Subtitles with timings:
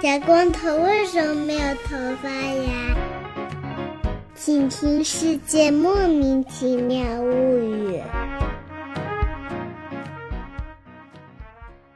[0.00, 2.96] 小光头为什么没有头发呀？
[4.32, 7.96] 请听《世界莫名其妙物语》。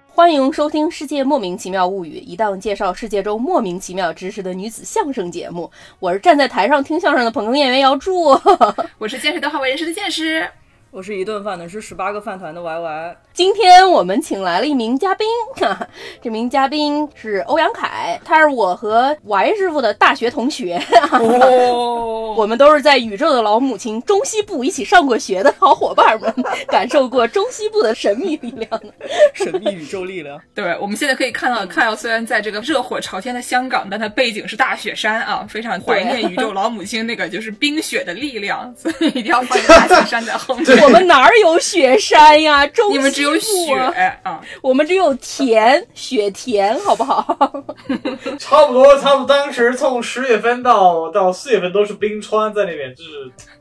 [0.08, 5.70] 欢迎收听《世界莫名其妙物语》，一档介绍世界中莫名其妙知识的女子相声节目。
[6.00, 8.30] 我是站在台上听相声的捧哏演员姚柱，
[8.98, 10.50] 我是见识都好为人师的见识。
[10.92, 13.16] 我是一顿饭的是十八个饭团的 Y Y。
[13.32, 15.26] 今天我们请来了一名嘉宾，
[16.20, 20.78] 这名嘉宾是欧阳凯，他是我和 Y 师傅的大学同学，
[21.10, 26.30] 哦，我们都是在宇宙的老母亲中西部一起上过学的好伙伴们，
[26.68, 28.68] 感受过中西部的神秘力量。
[29.32, 30.38] 神秘宇宙力量。
[30.54, 40.81] 对，我们现在可以看到，看到虽然在这个热火朝天的香港，但它背景是大雪山啊，非常怀念宇宙老母亲那个就是冰雪的力量，所以一定要放一个大雪山在后面。
[40.84, 42.66] 我们哪儿有雪山呀？
[42.68, 43.74] 中你们只有雪
[44.22, 47.24] 啊，我们只有田，雪田，好不好？
[48.38, 49.26] 差不多，差不多。
[49.26, 53.10] 当时从十月份到到四月份都是冰川在那边，就是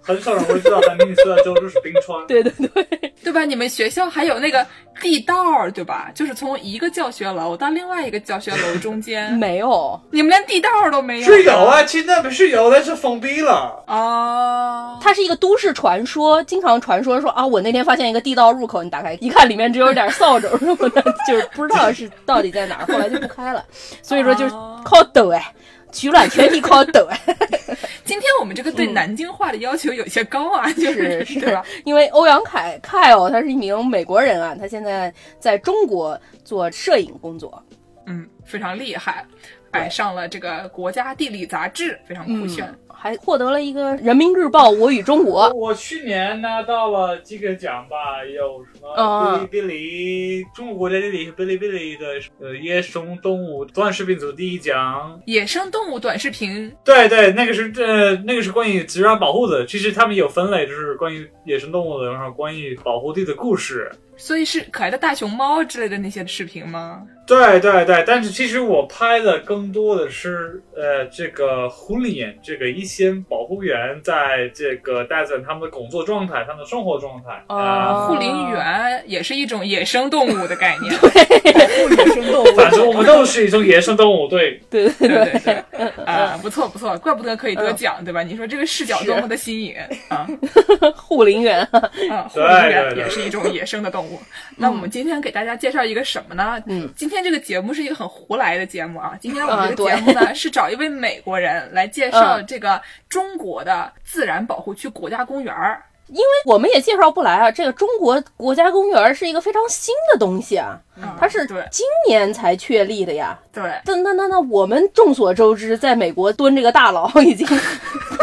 [0.02, 2.26] 很少人会知道，但明尼苏达州就是冰川。
[2.28, 3.46] 对对对，对吧？
[3.46, 4.66] 你们学校还有那个
[5.00, 6.12] 地道儿，对吧？
[6.16, 11.26] 就是从一个教学楼到另外一个教学楼中间， 没有，你们连地道都没有？
[11.26, 13.84] 是有啊，现在不是有，但是封闭了。
[13.88, 23.64] 哦，它是一个都市传说，经常传说说啊，我那天发现一个地道入口，你打开一看，里面只有点扫帚什么的，就是不知道是到底在哪儿，后来就不开了。
[24.02, 25.54] 所以说就是靠抖哎，
[25.92, 27.20] 取卵全你靠抖哎。
[28.04, 31.64] 今天我们这个对南京话的要求有些高啊，就是是对吧？
[31.86, 37.64] 因为欧阳凯凯哦，他是一名美国人啊，他现在在中国做摄影工作。
[38.08, 39.26] 嗯，非常厉害，
[39.72, 42.74] 哎，上了这个国家地理杂志，非常酷炫。
[42.94, 45.52] 还获得了一个人民日报我与中国。
[45.54, 52.06] 我去年拿到了几个奖吧，有什么啊哔哩哔哩、中国国家地理和哔哩哔哩的
[52.40, 55.20] 呃野生动物短视频组第一奖。
[55.26, 59.66] 野生动物短视频，对对，那个是呃那个是关于自然保护的。
[59.66, 63.92] 其实他们有分类，就是关于野生动物的，然后关于保护地的故事。
[64.22, 67.02] 所以是可爱的大熊猫之类的那些视频吗？
[67.26, 78.08] 对对对，但是其实我拍的更多的是呃这个护理员，这个一些保护员在这个大自然他们的工作状态、他们的生活状态哦啊。
[78.08, 80.92] 护林员也是一种野生动物的概念。
[80.94, 82.56] 野生动物。
[82.56, 84.62] 反正我们都是一种野生动物，对。
[84.70, 88.22] 对对对对对， 啊，不错不错，怪不得可以得奖，对吧？
[88.22, 89.76] 你说这个视角多么的新颖
[90.10, 90.28] 啊！
[90.98, 94.11] 护林员，啊，护林员对对也是一种野生的动物。
[94.58, 96.62] 那我们今天给大家介绍一个什么呢？
[96.68, 99.18] 嗯，今天这个节目是一个很胡来的节目啊。
[99.20, 105.82] 今天我们这个啊节目呢，是找一位美国人来介绍嗯这个中国的自然保护区国家公园儿。
[106.08, 113.40] 因为我们也介绍不来啊，这个中国国家公园是一个非常新的东西啊，嗯它是今年才确立的呀。
[113.54, 117.48] 对，那那那那，我们众所周知，在美国蹲这个大牢已经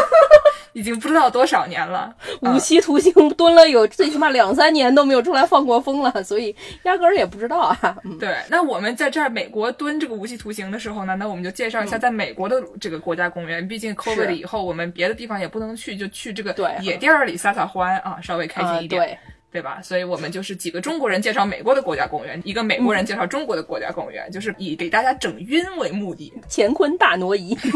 [0.79, 2.15] 已经不知道多少年了。
[2.41, 7.97] 无期徒刑蹲了有最起码两三年都没有出来放过风了，所以压根儿也不知道啊。
[8.05, 13.67] 嗯对，那我们在这儿美国蹲这个无期徒刑的时候呢，那我们就介绍一下在美国的这个国家公园。
[13.67, 19.17] 毕竟 COVID 以后，我们别的地方也不能去，就去这个野地儿里撒撒欢啊，稍微开啊心一点，对，
[19.51, 19.81] 对吧？
[19.81, 26.31] 所以我们就是几个中国人介绍美国的国家公园，一个美国人介绍中国的国家公园，就是以给大家整晕为目的。
[26.49, 27.57] 乾坤大挪移。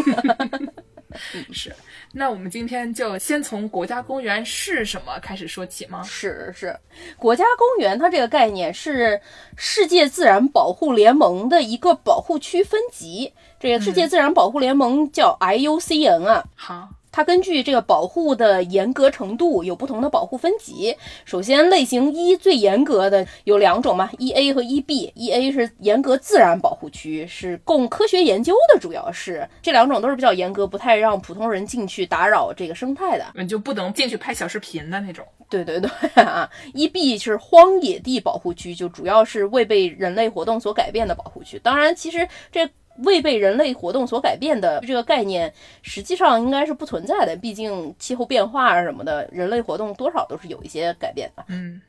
[1.52, 1.76] 是，
[2.12, 6.04] 那我们今天就先从国家公园是什么开始说起吗？
[6.04, 6.78] 是是，
[7.18, 9.20] 国家公园它这个概念是
[9.56, 13.34] 世界自然保护联盟的一个保护区分级。
[13.60, 20.98] 这个世界自然保护联盟叫 IUCN 啊，好，它根据这个保护的严格程度有不同的保护分级。
[21.24, 25.12] 首先，类型一最严格的有两种嘛，E A 和 E B。
[25.14, 33.26] E A 是严格自然保护区，是供科学研究的，主要是这两种都是比较严格，不太让普通人进去打扰这个生态的。
[33.36, 35.24] 你就不能进去拍小视频的那种。
[35.50, 41.60] 对对对啊，E B 是荒野地保护区，就主要是未被人类活动所改变的保护区。
[41.60, 42.68] 当然，其实这
[43.00, 47.36] 未被人类活动所改变的这个概念，实际上应该是不存在的。
[47.36, 51.44] 毕竟气候变化啊什么的，人类活动多少都是有一些改变的。
[51.48, 51.82] 嗯，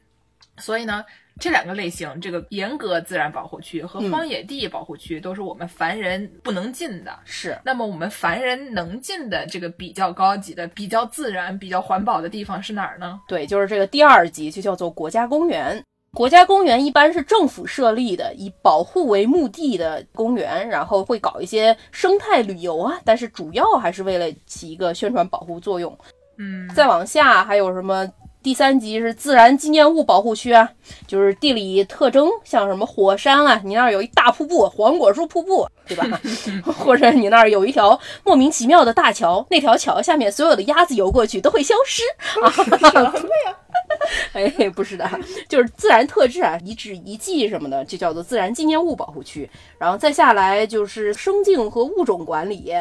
[0.56, 1.04] 所以呢，
[1.38, 7.18] 这两个类型，这个严格自然保护区和荒野地保护区，都是我们凡人不能进的。
[7.24, 13.20] 是，那么我们凡人能进的这个比较高级的、比较自然、比较环保的地方是哪儿呢？
[13.28, 15.82] 对，就是这个第二级就叫做国家公园。
[16.14, 25.96] 国家公园一般是政府设立的，以保护为目的的公园，然后会搞一些生态旅游啊，但是主要还是为了起一个宣传保护作用。
[26.38, 28.08] 嗯，再往下还有什么
[28.42, 30.68] 第三级是自然纪念物保护区啊，
[31.06, 36.20] 就是地理特征，像什么火山啊，你那儿有一大瀑布，黄果树瀑布，对吧？
[36.78, 42.02] 或者你那儿有一条莫名其妙的大桥，那条桥下面所有的鸭子游过去都会消失
[42.40, 43.14] 啊。
[44.32, 45.08] 哎，不是的，
[45.48, 49.48] 就是自然特质啊，遗址遗迹什么的，就叫做自然纪念物保护区。
[49.78, 52.72] 然后再下来就是生境和物种管理，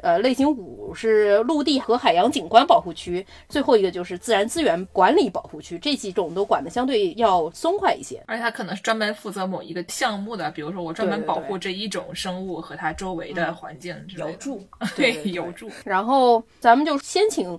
[0.00, 5.78] 呃，类型五是陆地和海洋景观保护区，最后一个就是自然资源管理保护区。
[5.78, 8.22] 这几种都管的相对要松快一些。
[8.26, 14.30] 而且它可能是专门负责某一个项目的，比如说我专门保护这一种生物和它周围的环境之类的。
[14.30, 15.70] 姚柱， 对有助。
[15.84, 17.58] 然后咱们就先请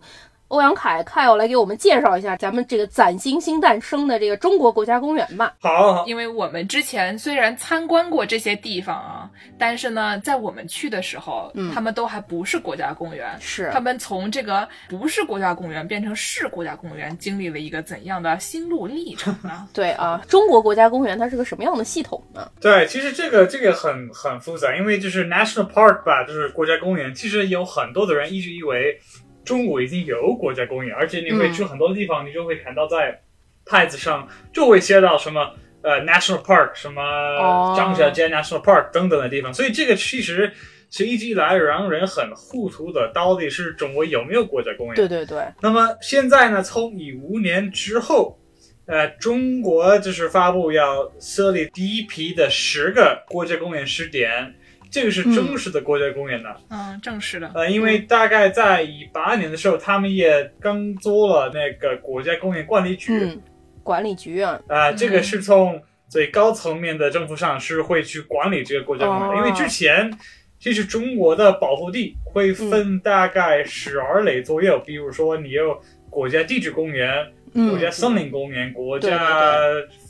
[0.53, 5.51] 欧阳凯 Kyle 来给我们介绍一下咱们这个崭新新诞生的这个中国国家公园吧。
[5.59, 9.27] 好好，因为我们之前虽然参观过这些地方啊，
[9.57, 13.35] 但是呢，在我们去的时候，他们都还不是国家公园。
[13.39, 19.67] 是他们从这个不是国家公园变成是国家公园，经历了一个怎样的心路历程呢？
[19.73, 22.47] 对啊，中国国家公园它是个什么样的系统呢？
[22.61, 27.11] 对，其实这个这个很很复杂，因为就是 national park 吧，就是国家公园。
[27.15, 29.00] 其实有很多的人一直以为
[29.44, 33.22] 中国已经有国家公园，而且你会嗯去很多地方，你就会看到在
[33.66, 35.51] 牌子上就会写到什么
[35.81, 39.54] 呃 national park，什么哦张家界 national park 等等的地方。
[39.54, 40.51] 所以这个其实
[40.92, 44.95] 是一直以来让人很糊涂的，到底是中国有没有国家公园？
[44.95, 48.39] 对对对，那么现在呢，从一五年之后，
[48.86, 54.54] 呃，中国就是发布要设立第一批的十个国家公园试点，
[54.94, 56.50] 这个是正式的国家公园呢。
[56.69, 57.50] 嗯，正式的。
[57.56, 63.42] 呃，因为大概在一八年的时候，他们也刚做了那个国家公园管理局，嗯，
[63.81, 69.36] 管理局啊，啊、这个是从最高层面的政府上是会去管理这个国家公园，哦。
[69.38, 70.16] 因为之前
[70.60, 75.81] 其实中国的保护地会分大概十二类左右，比如说你有
[76.12, 77.10] 国家地质公园、
[77.43, 79.57] 嗯国家森林公园、国家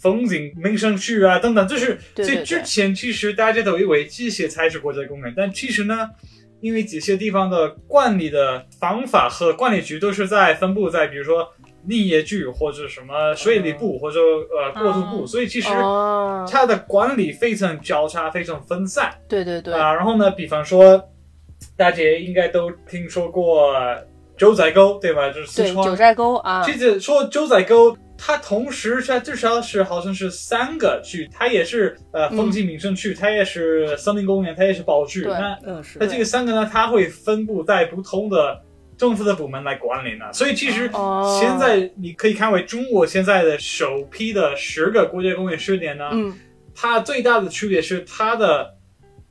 [0.01, 6.09] 风景名胜区啊等等，就是对对对所以之前其实大家都以为这些才是国家公园，但其实呢。
[6.61, 11.45] 因为这些地方的管理的方法和管理局都是在分布在，比如说
[11.87, 19.93] 林业局或者什么水利部或者呃过渡部，哦所以其实哦，它的管理非常交叉，非常分散对对对，啊。
[19.93, 21.03] 然后呢，比方说
[21.75, 23.73] 大家应该都听说过
[24.43, 25.29] 九寨沟，对吧？
[25.29, 35.21] 就是四川九寨沟啊，其实说九寨沟，它同时它至少是好像是三个区，它也是呃风景名胜区，它也是森林公园，它也是保护区。
[35.25, 35.57] 那
[35.97, 38.61] 那这个三个呢，它会分布在不同的
[38.97, 40.25] 政府的部门来管理呢。
[40.33, 40.89] 所以其实
[41.39, 46.09] 现在你可以看为中国现在的首批的十个国家公园试点呢，
[46.75, 48.73] 它最大的区别是它的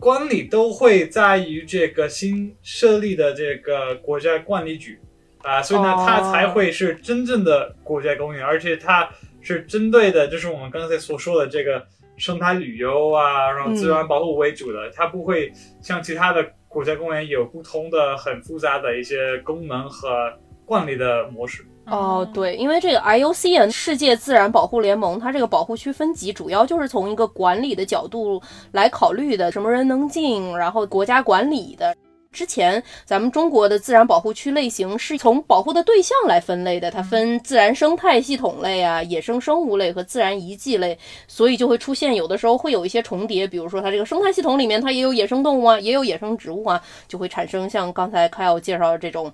[0.02, 4.99] 管理都会在于这个新设立的这个国家管理局
[5.43, 9.08] 啊，所以呢，它才会是真正的国家公园，而且它
[9.40, 20.32] 是针对的，就是我们刚才所说的这个生态旅游啊，然后自然保护为主的，它不会像其他的国家公园有不同的很复杂的一些功能和
[20.66, 21.64] 管理的模式。
[21.87, 28.40] 哦，对，因为这个 IUCN 世界自然保护联盟，它这个保护区分级主要就是从一个管理的角度
[28.70, 31.94] 来考虑的，什么人能进，然后国家管理的。
[32.32, 40.99] 之前咱们中国的自然保护区类型是从保护的对象来分类的，它分自然生态系统类啊、野生生物类和自然遗迹类，
[41.29, 49.31] 所以就会出现有的时候会有一些重叠，比如说它这个生态系统里面它也有野生动物啊，也有野生植物啊，就会产生像刚才凯奥介绍的这种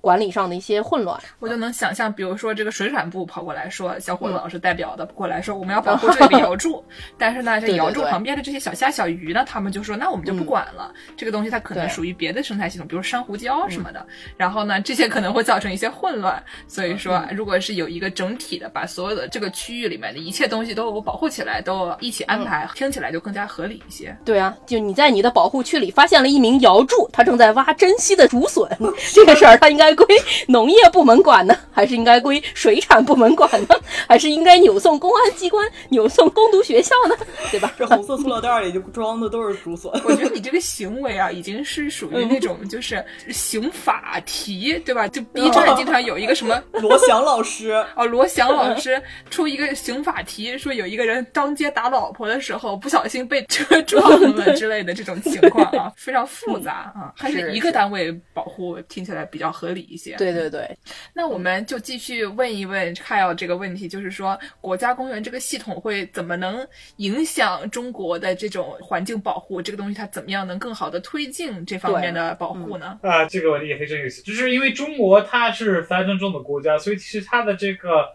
[0.00, 1.18] 管理上的一些混乱。
[1.38, 6.84] 我就能想象，比如说这个水产部跑过来说，小伙嗯子老师代表的过来说，我们要保护这个瑶柱，
[7.18, 14.06] 但是呢，这瑶柱旁边的这些小虾小鱼呢，他们就说，那我们就不管了，这个东西它可能属于别的生态系统，比如珊瑚礁什么的。
[14.36, 16.42] 然后呢，这些可能会造成一些混乱。
[16.66, 24.16] 所以说，如果是有一个整体的，把所有的这个区域里面的一切东西都保护起来，都一起安排，听起来就更加合理一些。
[24.24, 28.68] 对啊，就你在你的保护区里发现了一名瑶柱，他正在挖珍稀的竹笋，
[29.12, 30.06] 这个事儿他应该归
[30.48, 33.74] 农业部门管呢，还是应该归水产部门管呢，
[34.08, 37.16] 还是应该扭送公安机关、扭送攻读学校呢？
[37.50, 37.72] 对吧？
[37.78, 39.90] 这红色塑料袋里就装的都是竹笋。
[40.04, 45.08] 我觉得你这个行为啊，已经是属于那种就是刑法题，对吧？
[45.08, 54.02] 就 B 站经常有一个什么 罗翔老师，哦，罗翔老师出一个刑法题，说有一个人当街打老婆的时候不小心被车撞
[54.34, 57.12] 了之类的这种情况啊，非常复杂啊。
[57.16, 60.16] 还是是一个单位保护，听起来比较合理一些。
[60.16, 60.76] 对对对，
[61.14, 69.60] 那我们就继续问一问 Kyle 这个问题，就是说国家公园这个系统会怎么能影响中国的这种环境保护？
[69.62, 72.98] 这个东西它怎么样能更好的推进这方面的保护呢？
[73.02, 78.08] 啊，这个问题也非常有意思，就是因为中国它是发展中的国家，所以其实它的这个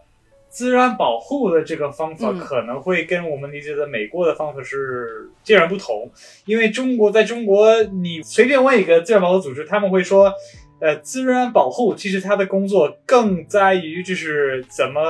[0.48, 6.10] 自然保护的这个方法嗯可能会跟我们理解的美国的方法是截然不同，
[6.46, 10.32] 因为中国在中国，你随便问一个自然保护组织，他们会说，
[10.80, 15.00] 呃，自然保护其实它的工作更在于就是怎么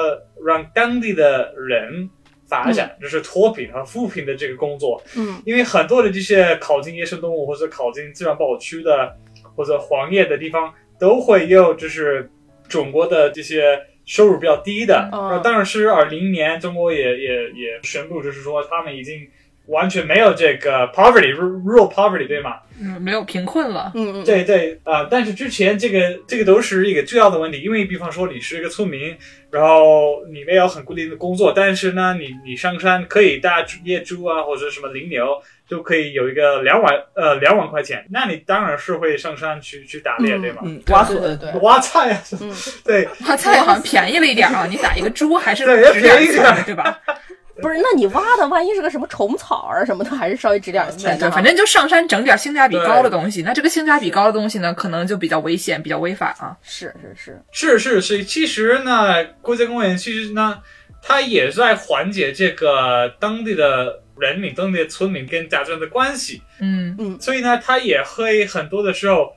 [0.44, 2.08] 让当地的人
[2.49, 9.16] 发展，就是脱贫和扶贫的这个工作，嗯因为很多的这些考进野生动物或者考进自然保护区的
[9.56, 12.30] 或者荒野的地方，都会有就是
[12.68, 15.11] 中国的这些收入比较低的。
[15.12, 19.26] 嗯当然是二零年，中国也也也宣布，就是说他们已经
[19.66, 22.56] 完全没有这个 poverty rural poverty 对吗？
[22.80, 23.90] 嗯，没有贫困了。
[23.94, 29.16] 嗯嗯，对对啊、但是之前这个这个都是一个重要的问题，因为比方说你是一个村民，
[29.50, 35.26] 然后你没有很固定的工作，但是呢，你你上山可以打猪野猪啊，或者什么羚牛，
[35.66, 40.62] 就可以有一个两万呃两万块钱，那你当然是会上山去去打猎，嗯对吗？
[40.66, 42.52] 嗯，挖对笋对对，挖菜啊，嗯
[42.85, 44.66] 对挖，菜好像便宜了一点啊！
[44.68, 47.00] 你打一个猪 还是对要值点便宜点钱，对吧？
[47.62, 51.34] 不是，那你挖的万一是个什么虫草啊什么的，还是稍微值点钱的对，哈。
[51.34, 53.42] 反正就上山整点性价比高的东西。
[53.42, 56.56] 那这个性价比高的东西呢，可能就比较危险，比较违法啊。
[56.62, 60.58] 是是是，是是是，其实呢，国家公园其实呢，
[61.02, 66.42] 它也在缓解这个当地的人民、当地的村民跟家政的关系。
[66.60, 69.32] 嗯嗯所以呢，它也会很多的时候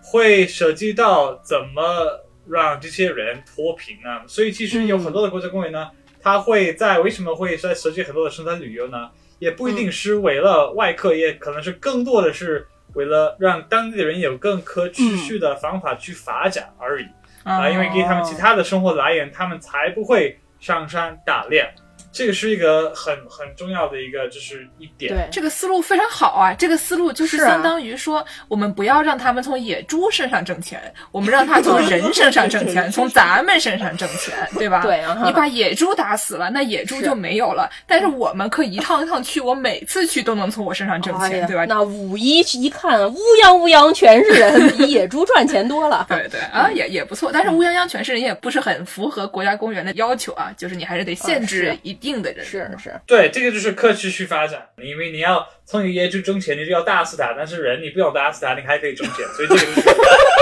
[0.00, 4.22] 会涉及到怎么让这些人脱贫啊？
[4.28, 5.88] 所以其实有很多的国家公园呢，
[6.24, 9.10] 它会在为什么会在设计很多的生态旅游呢？
[9.38, 17.06] 也不一定是为了外客，也可能是更多的是为了让当地的人有更可持续的方法去发展而已。
[17.42, 21.74] 啊，因为给他们其他的生活来源，他们才不会上山打猎。
[22.14, 25.12] 这个是一个很很重要的一个，就是一点。
[25.12, 26.54] 对，这个思路非常好啊！
[26.54, 30.80] 这个思路就是相当于说，我们不要让他们从野猪身上挣钱，
[31.10, 34.80] 我们让他从 人身上挣钱，从咱们身上挣钱， 对吧？
[34.82, 37.68] 对啊你把野猪打死了，那野猪就没有了。
[37.86, 41.64] 但是我们可以一趟一趟去，我每次去都能从我身上挣钱，哎对吧？
[41.66, 46.06] 那五一一看，乌泱乌泱全是人，比野猪赚钱多了。
[46.08, 47.30] 对对啊，也也不错。
[47.32, 52.44] 但是乌泱泱全是人也不是很符合国家公园的要求啊，就是你还是得限制是一定的人。
[52.44, 59.82] 是是，对，这个就是可持续发展，因为你要从一个野猪挣钱，你就要打死他，但是人你不用打死他，你还可以挣钱， 所以这个就是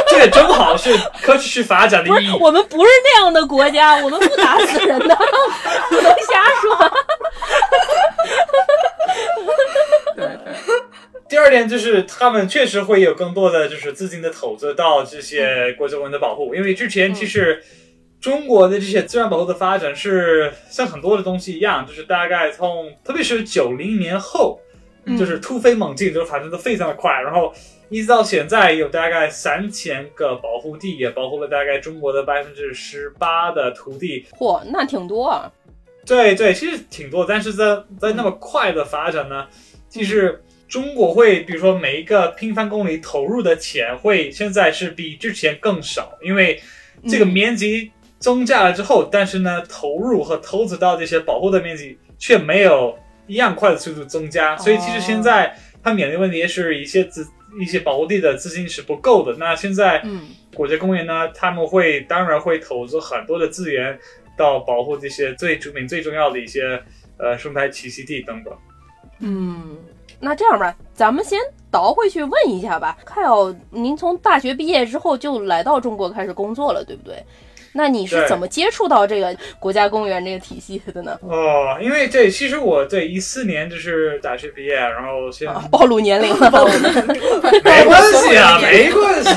[0.08, 0.92] 这个正好是
[1.22, 2.36] 可持续发展的意义。
[2.40, 5.16] 我们不是那样的国家，我们不打死人的，
[5.88, 6.92] 不能瞎说。
[10.16, 10.52] 对对，
[11.28, 17.62] 第二点就是他们确实会有更多的就是资金的投资到这些国家公园的保护，因为之前其实
[18.22, 24.60] 中国的这些自然保护的发展是像很多的东西一样，就是大概从特别是九零年后，
[25.18, 27.52] 就是突飞猛进，就发展的非常的快，然后
[27.88, 34.24] 一直到现在有大概三千个保护地，也保护了大概中国的百分之十八的土地。
[34.38, 35.50] 嚯，那挺多啊。
[36.06, 39.48] 对对，其实挺多，但是在在那么快的发展呢，
[39.88, 46.60] 其实中国会，比如说每一个平方公里投入的钱会现在是比之前更少，因为
[47.08, 47.90] 这个面积
[48.22, 55.52] 增加了之后，但是呢，投入和投资到这些保护的面积却没有一样快的速度增加，所以其实现在
[55.82, 57.26] 它面临问题是一些资
[57.60, 59.36] 一些保护地的资金是不够的。
[59.38, 63.98] 那现在嗯国家公园呢，他们会当然会投资很多的资源
[64.38, 66.80] 到保护这些最著名、最重要的一些
[67.18, 68.54] 呃生态栖息地等等。
[69.18, 69.76] 嗯，
[70.20, 71.38] 那这样吧，咱们先
[71.70, 72.96] 倒回去问一下吧。
[73.04, 77.22] 看要您从大学毕业之后就来到中国开始工作了，对不对？
[77.74, 81.18] 那你是怎么接触到这个国家公园这个体系的呢？
[81.22, 86.50] 哦，因为对其实我对一四年就是大学毕业，然后现在、啊，暴露年龄了，
[87.64, 89.30] 没关系啊，没关系，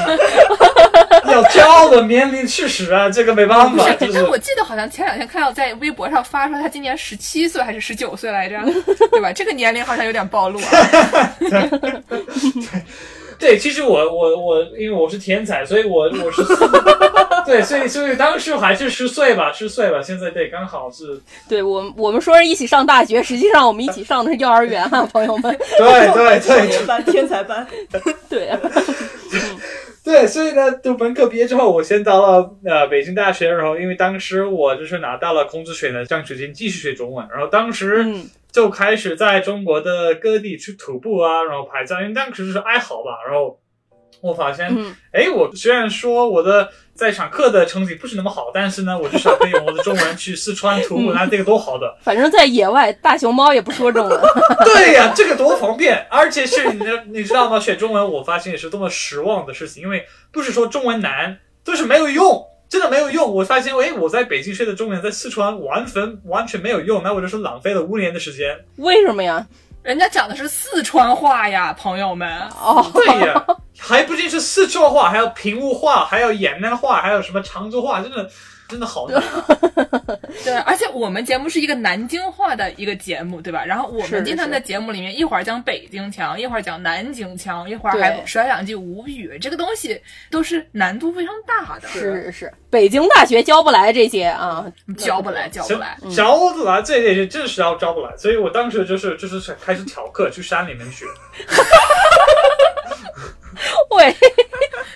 [1.31, 8.59] 要骄傲的年龄事实啊，这个没办法，就但我记得好像前两天看到在微博上发说他今年十七岁还是十九岁来着，
[9.11, 9.31] 对吧？
[9.31, 10.65] 这个年龄好像有点暴露啊。
[13.37, 16.41] 对，其实我我我，因为我是天才，所以我我是
[17.45, 25.57] 对，所以所以当时还是十岁吧，十岁吧，现在对，刚好是， 对我们我们说是一起上大学，实际上我们一起上的是幼儿园啊，朋友们。
[25.77, 26.67] 对对对。
[26.69, 27.65] 天班天才班，
[28.29, 28.59] 对啊，
[30.03, 38.29] 对，所以呢，读本科毕业之后，我先到了呃北京大学，然后因为当时我就是拿到了孔子学的奖学金，继续学中文，然后当时嗯。
[38.55, 43.59] 就开始在中国的各地去徒步啊，然后拍照，因为当时就是爱好吧，然后
[44.21, 44.95] 我发现，嗯。
[45.11, 51.97] 哎，我虽然说我的在上课的成绩不是那么好，但是呢，我至少可以用我的中文去四川徒步，那 这个多好的。
[52.01, 54.21] 反正在野外，大熊猫也不说中文。
[54.63, 57.59] 对呀、这个多方便，而且是你你知道吗？
[57.59, 62.47] 学中文我发现也是多么失望的事情，因为不是说中文难，就是没有用。
[62.67, 63.31] 真的没有用。
[63.31, 68.57] 我发现，哎，我在北京学的中文在四川完全完全没有用，那我就是浪费了五年的时间。
[68.77, 69.45] 为什么呀？
[69.85, 72.27] 人家讲的是四川话呀，朋友们。
[72.59, 73.45] 哦，对呀，
[73.77, 78.27] 还不仅是四川话，还有平雾话，还有延安话，还有什么常州话，真的。
[78.67, 79.21] 真的好难，
[80.43, 83.63] 对，而且我们节目是一个南京话的一个节目，对吧？
[83.63, 91.87] 然后我们经常在节目里面一会儿讲北京腔，一会儿讲南京腔，一会儿还甩两句吴语，这个东西都是难度非常大的。
[91.87, 94.65] 是是是，北京大学教不来这些啊，
[94.97, 98.17] 教不来，教不来，教不来，这这这是要教不来。
[98.17, 101.05] 所以我当时就是就是开始调课去山里面学。
[103.91, 104.13] 喂。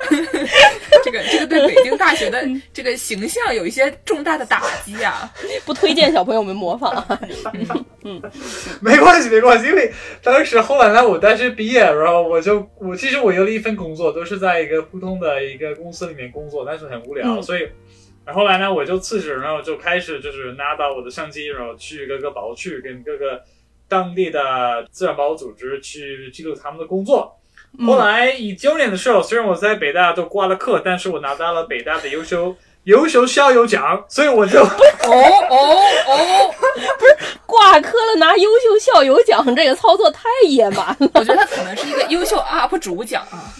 [1.04, 5.32] 这个这个对北京大学的这个形象有一些重大的打击啊！
[5.66, 7.06] 不推荐小朋友们模仿。
[8.04, 8.22] 嗯，
[8.82, 9.92] 没关系没关系，因为
[10.24, 17.68] 当时后来呢，我大学毕业，然后我就我其实我有了一份工作，都是在一个普通的一个公司里面工作，但是很无聊，所以
[18.26, 23.42] 后来呢，我就辞职，然后就开始就是拿到我的相机，然后去各个保护区，跟各个
[23.88, 27.39] 当地的自然保护组织去记录他们的工作。
[27.86, 34.68] 后来一九年的时候，虽然我在北大都挂了课，但是我拿到了北大的优秀 优秀校友奖，所以我就哦
[35.50, 36.54] 哦哦，
[36.98, 41.10] 不是挂科了拿优秀校友奖，这个操作太野蛮了。
[41.14, 43.54] 我觉得他可能是一个优秀 UP 主奖啊。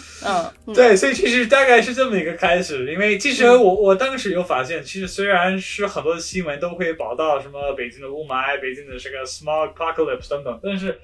[0.66, 2.92] 嗯，对，所以其实大概是这么一个开始。
[2.92, 11.00] 因为其实我我当时有发现，其实虽然是很多的新闻都会报道什么北京的雾霾、北京的这个 smog apocalypse 等等，但是。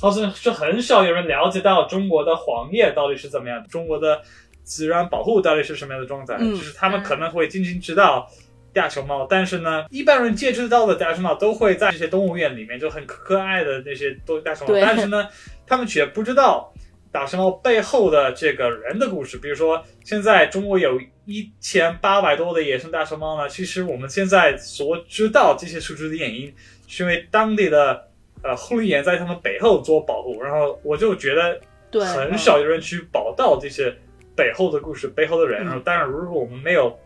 [0.00, 4.22] 好像是很少有人了解到中国的黄叶到底是怎么样，中国的
[4.62, 6.38] 自然保护到底是什么样的状态。
[6.38, 8.30] 就是他们可能会仅仅知道
[8.72, 14.74] 大熊猫，但是呢，一般人接触到的大熊猫都会在这些动物园里面，就很可爱的那些都大熊猫。
[14.80, 15.28] 但是呢，
[15.66, 16.72] 他们却不知道
[17.10, 19.36] 大熊猫背后的这个人的故事。
[19.36, 26.54] 比如说，现在中国有一千八百多的野生大熊猫呢，其实我们现在所知道这些数据的原因，
[26.86, 28.08] 是因为当地的。
[28.42, 33.94] 呃，护林员在他们背后做保护，然后我就觉得，对，很少有人去报道这些
[34.34, 35.64] 背后的故事、背后的人。
[35.64, 36.98] 然后，当然，如果我们没有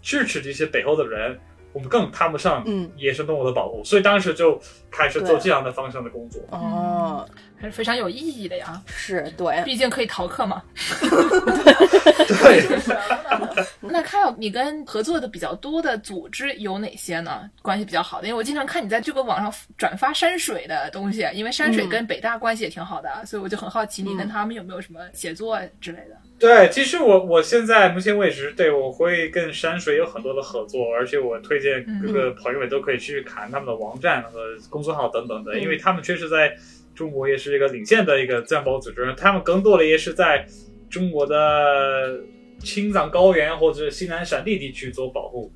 [0.00, 1.38] 支持这些背后的人，
[1.72, 2.64] 我们更谈不上
[2.96, 3.82] 野生动物的保护。
[3.84, 6.40] 所以当时就开始做这样的方向的工作。
[6.50, 7.28] 哦。
[7.58, 10.62] 还是非常有意义的呀，是对，毕竟可以逃课嘛。
[12.46, 13.66] 对。
[13.80, 17.48] 那看到你跟合作的比较多的组织有哪些呢？
[17.62, 26.16] 关系比较好的，因为我经常看你在这个网上转发山水的东西，因为山水跟北大关系也挺好的，所以我就很好奇你跟他们有没有什么写作之类的。
[26.38, 36.54] 对，其实我我现在目前为止，对我会跟山水有很多的合作，而且我推荐各个朋友们都可以去看他们的网站和公众号等等的，因为他们确实在。
[36.96, 40.46] 中国也是一个领先的一个自然保护组织，他们更多的也是在
[40.88, 42.18] 中国的
[42.60, 45.52] 青藏高原或者西南山地地区做保护。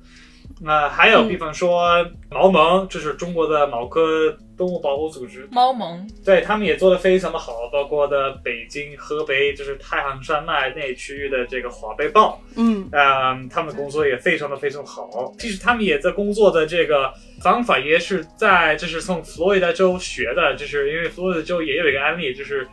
[0.63, 5.47] 那还有，比方说毛盟，这是中国的毛科动物保护组织。
[5.51, 12.39] 猫盟，对他们也做的非常的好，包括的北京、河北，就是太行山脉那区域的这个华北豹。
[12.57, 15.33] 嗯，啊，他们的工作也非常的非常好。
[15.39, 17.11] 其实他们也在工作的这个
[17.41, 22.67] 方法也是在，就是从佛罗里达州学的，就是因为佛罗里达州也有一个案例，就是。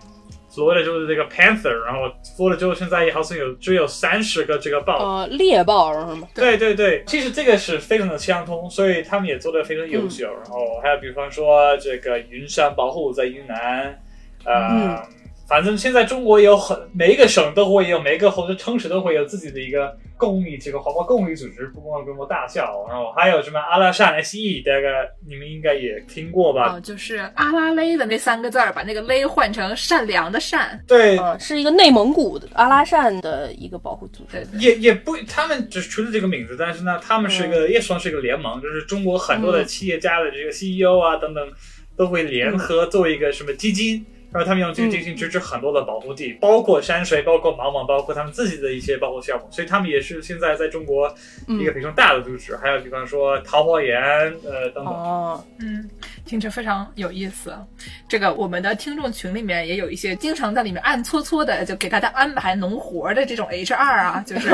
[0.49, 6.29] 佛罗里达州的这个 panther，然后佛罗里达州现在也好像有只有三十个这个豹，呃，猎豹是吗？
[6.35, 10.27] 对对对，其实这个是非常的相通，所以他们也做的非常优秀。
[10.27, 14.01] 然后还有比方说这个云山保护在云南，
[14.45, 15.03] 呃。
[15.49, 26.75] 反正现在中国有很每一个省都会有，每一个或者城市都会有自己的一个公益这个环保公益组织，不光规模大小，然后还有什么阿拉善 SE，大概你们应该也听过吧？
[26.75, 30.79] 哦，就是阿拉蕾的那三个字儿，把那个勒换成善良的善。
[30.87, 34.47] 对，是一个内蒙古的阿拉善的一个保护组织。
[34.59, 41.43] 也也不，他们只是出了这个名字，但是呢，他们是一个也算是一个联盟，就是中国很多的企业家的这个 CEO 啊等等，
[41.97, 44.05] 都会联合做一个什么基金。
[44.31, 51.11] 然后他们用这个进行支持很多的保护地，包括山水，包括毛毛，包括他们自己的一些保护项目，所以他们也是现在在中国
[51.47, 52.55] 一个非常大的组织。
[52.57, 53.99] 还有比方说桃花源，
[54.45, 54.87] 呃等等。
[54.87, 55.89] 哦，嗯，
[56.27, 57.55] 听着非常有意思。
[58.07, 64.51] 这个我们的听众群里面也有一些经常在里面暗搓搓的，就给大家安排农活的这种 HR 啊， 就是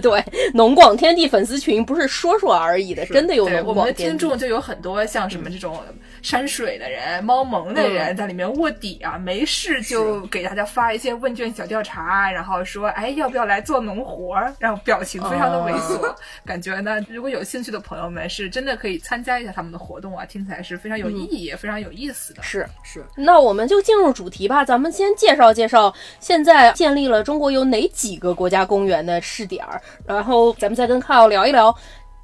[0.00, 3.68] 对农广天地粉丝群不是说说而已的，真的有农广天地。
[3.68, 5.82] 我们的听众就有很多像什么这种。
[6.26, 14.52] 山水的人、猫萌的人在里面卧底啊，没事就给大家发一些问卷小调查，然后说，哎，要不要来做农活儿？
[14.58, 16.12] 然后表情非常的猥琐，
[16.44, 22.42] 感觉呢，如果有兴趣的朋友们，是真的可以参加一下他们的活动啊，听起来是非常有意义、也非常有意思的。
[22.42, 24.64] 是是，那我们就进入主题吧。
[24.64, 31.72] 咱们先介绍介绍，现在建立了中国有哪几个国家公园的试点儿，然后咱们再跟康奥聊一聊，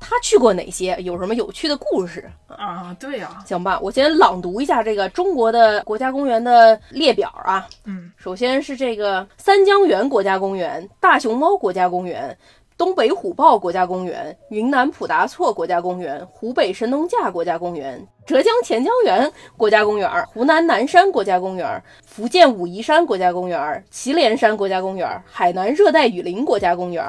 [0.03, 2.29] 他去过哪些，有什么有趣的故事。
[2.49, 7.67] 啊，对呀、行吧，我先朗读一下这个中国的国家公园的列表啊。
[7.85, 12.37] 嗯，首先是这个三江源国家公园、大熊猫国家公园、
[12.77, 27.05] 东北虎豹国家公园、云南普达措国家公园、湖北神农架国家公园、浙江钱江源国家公园、湖南南山国家公园、福建武夷山国家公园、祁连山国家公园、海南热带雨林国家公园。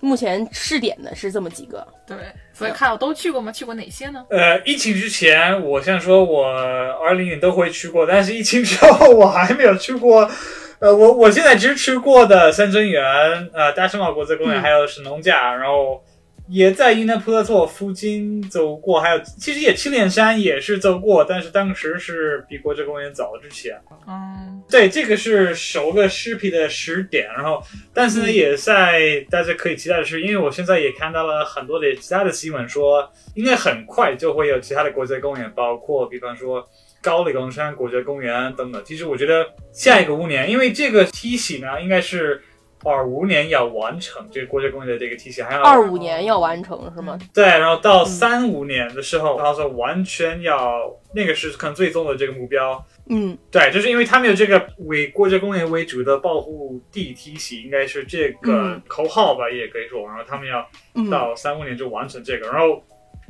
[0.00, 2.16] 目前试点的是这么几个，对，
[2.52, 3.52] 所以看我都去过吗？
[3.52, 4.24] 去过哪些呢？
[4.30, 10.30] 呃，疫情之前，我先说我二零年都会去过，但是疫情之后我还没有去过。
[10.78, 13.04] 呃，我我现在只去过的三尊园、
[13.52, 16.02] 呃大圣马国家公园，嗯还有神农架，然后
[16.50, 23.80] 也在云南普达措附近走过，还有其实也祁连山也是走过，但是当时是比国家公园早之前。
[24.08, 27.62] 嗯，对，这个是首个视频的时点，然后
[27.94, 36.68] 但是呢，也在大家可以期待的是，因为我现在也看到了很多的其他的新闻说，应该很快就会有其他的国家公园，包括比方说
[37.00, 38.82] 高黎贡山国家公园等等。
[38.84, 42.42] 其实我觉得下一个五年，因为这个梯形呢，应该是
[42.84, 47.18] 二五年要完成这个国家公园的这个体系，还要二五年要完成是吗？
[47.34, 52.84] 对，然后到三五年的时候，然后说完全要那个是可能最终的这个目标。
[53.08, 60.06] 嗯对，就是因为他们有这个为国家公园为主的保护地体系，应该是这个嗯口号吧，也可以说。
[60.06, 62.82] 然后他们要嗯到三五年就完成这个，然后。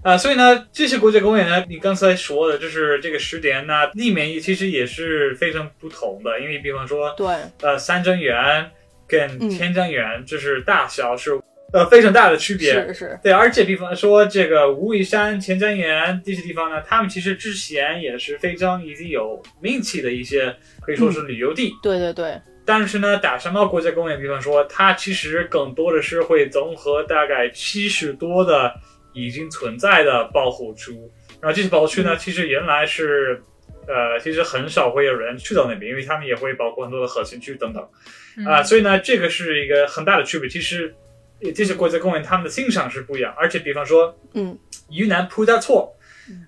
[0.02, 7.26] 啊、所以呢，这些国家公园呢，你刚才说的，就是这个时点呢，里面其实也是非常不同的，因为比方说，对，
[7.60, 8.70] 呃，三珍园
[9.10, 11.32] 跟嗯天江园，就是大小是
[11.72, 12.72] 呃非常大的区别。
[12.72, 21.72] 是是，对，而且比方说这个武夷山、钱江源这些地方呢，他们其实之前也是非常已经有名气的一些，可以说是旅游地。
[21.82, 28.72] 对对对，但是呢，打山猫国家公园，比方说，它其实更多的是会综合大概七十多的
[29.12, 30.92] 已经存在的保护区，
[31.40, 33.42] 然后这些保护区呢，其实原来是。
[33.86, 37.88] 呃，其实很少会有人去到那边，因为他们也会包括很多的核心区等等。
[38.36, 40.48] 嗯啊、所以呢，这个是一个很大的区别。
[40.48, 40.94] 其实，
[41.42, 44.56] 呃这些国家公园他们的欣赏是不一样，而且比方说，嗯，
[44.90, 45.96] 云南普达措，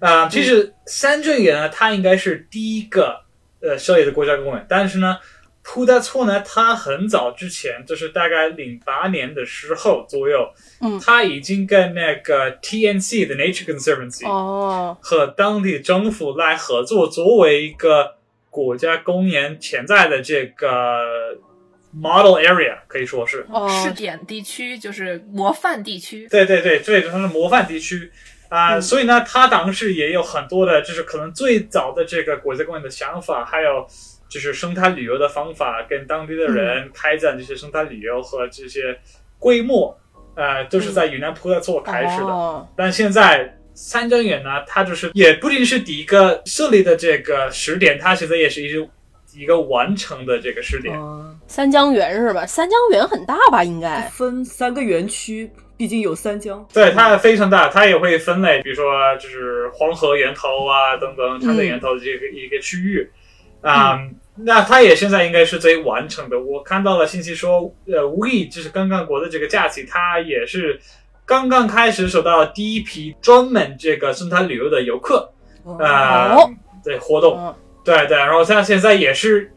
[0.01, 3.21] 啊、其实三镇园呢，它应该是第一个
[3.61, 5.19] 呃设立的国家公园，但是呢，
[5.65, 11.01] 普达措呢，他很早之前，就是大概零八年的时候左右，嗯。
[11.01, 18.17] 它已经跟那个 TNC 的 Nature Conservancy，、哦，和当地政府来合作，作为一个
[18.51, 21.39] 国家公园潜在的这个
[21.93, 23.47] model area，可以说是。
[23.49, 26.27] 哦，试点地区就是模范地区。
[26.29, 28.11] 对对对，这就是模范地区。
[28.49, 28.83] 啊、嗯。
[28.83, 33.87] 所以呢，他当时也有很多的，就是可能最早的这个国家公园的想法，还有
[34.33, 38.99] 就是生态旅游的方法，跟当地的人开展这些生态旅游和这些
[39.39, 39.95] 规模，
[40.35, 42.29] 呃，都是在云南普达措开始的。
[42.29, 48.89] 哦但现在三江源呢，它就是也不仅是第一个设立的这个时点，它现在也是一个
[49.35, 50.97] 一个完成的这个试点。
[50.99, 52.47] 嗯，三江源是吧？
[52.47, 53.63] 三江源很大吧？
[53.63, 54.01] 应该。
[54.09, 56.67] 分三个园区，毕竟有三江。
[56.73, 63.11] 对，它非常大，它也会分类，比如说就是黄河源头啊等等，它的源头这个一个区域
[63.61, 63.99] 啊。
[64.37, 66.41] 那他也现在应该是最完成的。
[66.41, 70.81] 我看到了信息说，呃，无意就是刚刚过的这个假期，他也是
[71.25, 75.33] 刚刚开始收到第一批专门这个生态旅游的游客，
[75.79, 76.51] 呃，哦
[76.83, 77.39] 对活动。
[77.39, 79.53] 嗯对对，然后他现在也是，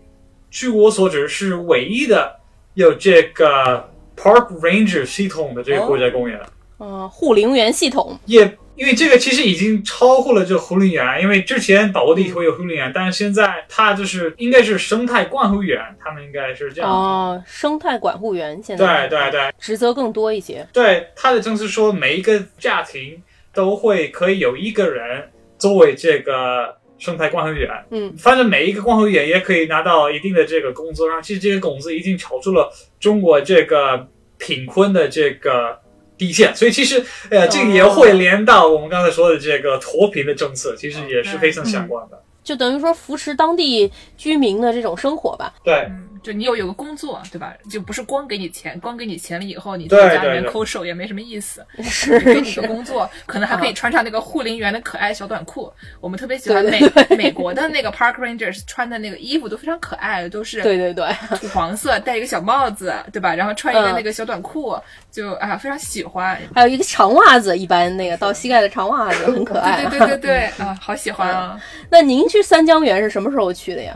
[0.49, 2.39] 据我所知是唯一的
[2.73, 6.41] 有这个 Park Ranger 系统的这个国家公园，
[6.79, 8.17] 嗯，护林员系统。
[8.25, 16.91] 也因为这个其实已经超过了这个护林员，因为之前保护地会有护林员，但是现在它就是应该是生态管护员，他们应该是这样。
[16.91, 20.67] 哦，生态管护员现在对对对职责更多一些。
[20.73, 23.21] 对，他的政策说每一个家庭
[23.53, 34.07] 都会可以有一个人作为这个生态管护员，嗯，反正每一个管护员也可以拿到一定的这个工资，然后其实这个工资已经超出了中国这个
[34.37, 35.79] 贫困的这个
[36.17, 42.21] 底线，所以其实呃这个也会连到我们刚才说的这个脱贫的政策，其实也是非常相关的。
[42.43, 45.53] 就等于说扶持当地居民的这种生活吧。
[45.63, 47.53] 对，嗯，就你有有个工作，对吧？
[47.69, 51.63] 就不是光给你钱，光给你钱了以后，你对在家里面抠手也没什么意思。
[51.83, 55.71] 是给你是个工作，可能还可以穿上那个护林员的可爱小短裤。
[56.01, 56.81] 我们特别喜欢美
[57.15, 61.07] 美国的那个 Park Rangers 穿的那个衣服都非常可爱，都是对对对，
[61.37, 63.35] 土黄色，戴一个小帽子，对吧？
[63.35, 64.75] 然后穿一个嗯那个小短裤，
[65.11, 66.41] 就啊非常喜欢。
[66.55, 69.85] 还有一个长袜子，一般那个到膝盖的长袜子很可爱。
[69.85, 71.61] 对对对对对啊，好喜欢啊！
[71.91, 73.95] 那您去三江源是什么时候去的呀？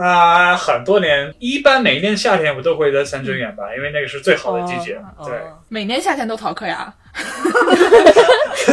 [0.00, 5.00] 啊、很多年，一般每年夏天我都会在三针远吧，因为那个是最好的季节。
[5.24, 6.92] 对，哦每年夏天都逃课呀。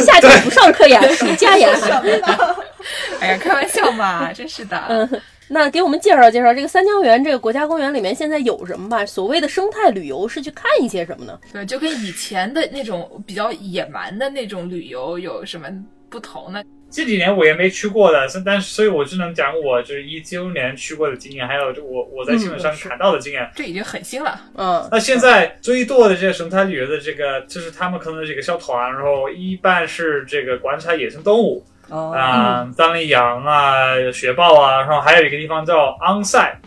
[0.04, 1.68] 夏天不上课呀，暑假呀。
[3.20, 4.80] 哎呀，开玩笑嘛， 真是的。
[4.88, 9.04] 嗯，那给我们介绍介绍这个三江源这个国家公园里面现在有什么吧？
[9.04, 11.38] 所谓的生态旅游是去看一些什么呢？
[11.52, 15.68] 对，就跟以前的那种比较野蛮的那种旅游有什么
[16.08, 16.62] 不同呢？
[16.96, 23.50] 这几年我也没去过的，但是所以我只能讲我就是一九年去过的经验，还有就我我在新闻上看到的经验。
[23.54, 24.40] 这已经很新了。
[24.54, 36.58] 嗯那现在最多的这个生态旅游的这个，就是他们可能是一个小团，然后一般是这个观察野生动物哦，啊，藏羚羊啊、雪豹啊，然后还有一个地方叫昂塞，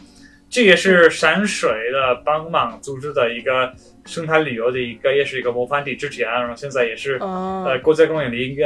[0.47, 3.73] 这也是山水的帮忙组织的一个
[4.10, 7.63] 生态旅游的一个，也是一个模范地之前，然后现在也是哦。
[7.67, 8.63] 呃国家公园里一个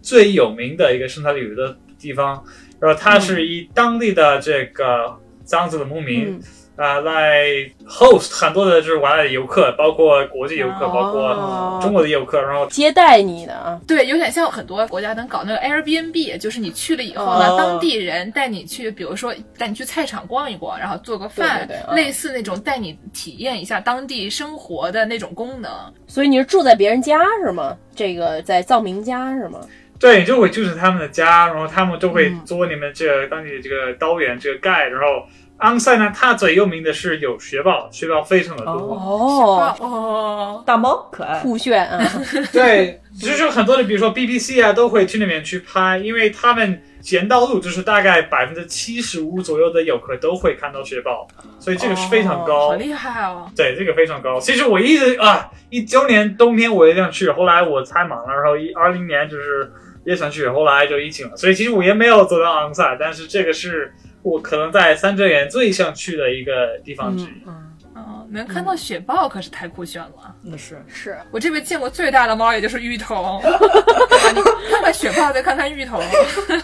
[0.00, 2.44] 最有名的一个生态旅游的地方，
[2.78, 6.28] 然后它是以当地的这个藏族的牧民。
[6.28, 6.40] 嗯
[6.76, 7.44] 啊、来
[7.88, 25.72] host 很多的就是外来的游客，包括国际游客，哦包括中国的游客，然后接待你的啊，对，有点像很多国家能搞那个 Airbnb，就是你去了以后呢，哦当地人带你去，比如说带你去菜场逛一逛，然后做个饭，对对对嗯类似那种带你体验一下当地生活的那种功能。
[26.06, 27.74] 所以你是住在别人家是吗？
[27.94, 29.60] 这个在藏民家是吗？
[29.98, 35.26] 对，你就会就是他们的家，然后他们就会嗯做你们这个当地的这个导员这个 guide，然后
[35.58, 38.72] 昂赛呢，它最有名的是有雪豹，雪豹非常的多。
[38.72, 41.98] 哦，哦，大猫可爱，酷炫啊！
[42.52, 51.26] 对，就是很多的，比如说 BBC 啊，都会去那边去拍，因为他们捡到路就是大概百分之七十五左右的游客都会看到雪豹，
[51.58, 52.68] 所以这个是非常高。
[52.68, 53.50] 好厉害哦！
[53.56, 54.38] 对，这个非常高。
[54.38, 59.72] 其实我一直啊，一九年冬天我也想去，后来我太忙了，然后一二零年就是
[60.04, 63.94] 也想去，后来就疫情了，所以其实我也没有走到昂赛，但是这个是
[64.26, 67.42] 我可能在三者园最想去的一个地方之一。
[67.46, 70.34] 嗯，嗯，能看到雪豹可是太酷炫了。
[70.42, 73.40] 那是是我这边见过最大的猫，也就是芋头。
[74.68, 76.02] 看看雪豹，再看看芋头，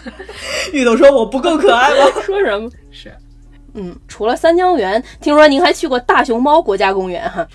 [0.73, 2.05] 芋头说我不够可爱吗？
[2.25, 2.69] 说什么？
[2.91, 3.09] 是
[3.75, 7.47] 嗯，除了三江源，听说您还去过大熊猫国家公园哈？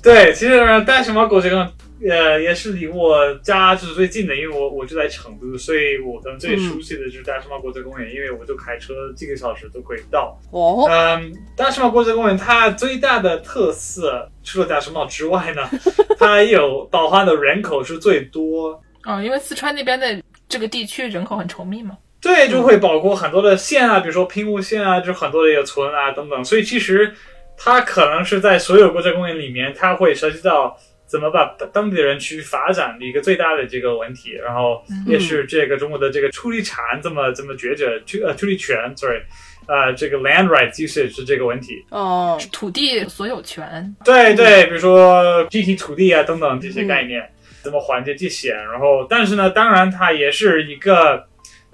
[0.00, 1.68] 对，其实呢大熊猫狗这个
[2.06, 10.38] 呃也是离我家就是最近的，因为我我就在成都，所以我可能最熟悉的就是大熊猫国家公园，因为我就开车几个小时都可以到。
[10.50, 15.68] 哦，嗯，大熊猫国家公园它最大的特色，除了大熊猫之外呢，
[16.18, 18.80] 它有包含的人口是最多。
[19.04, 21.96] 哦，因为四川那边的这个地区人口很稠密嘛。
[22.20, 27.14] 对，就会包括很多的县啊，比如说平武县啊，就很多的一个村啊等等，所以其实
[27.56, 30.76] 它可能是在所有国家公园里面，它会涉及到
[31.08, 39.22] 怎么把当地的人去发展的一个最大的这个问题，然后也是这个中国的这个处理产怎么怎么抉择，处呃处理权，sorry，
[39.66, 41.84] 呃这个 land rights usage 是这个问题。
[41.90, 47.28] 哦，土地所有权，对对，比如说集体土地啊等等这些概念，
[47.62, 51.24] 怎么缓解这些，然后但是呢，当然它也是一个。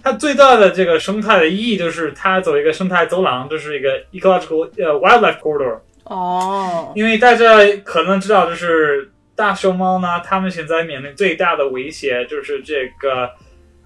[0.06, 5.78] 它最大的这个生态的意义就是它走一个生态走廊，就是一个 ecological 呃 wildlife corridor。
[6.04, 13.30] 哦，因为大家可能知道，就是大熊猫呢，它们现在面临最大的威胁就是这个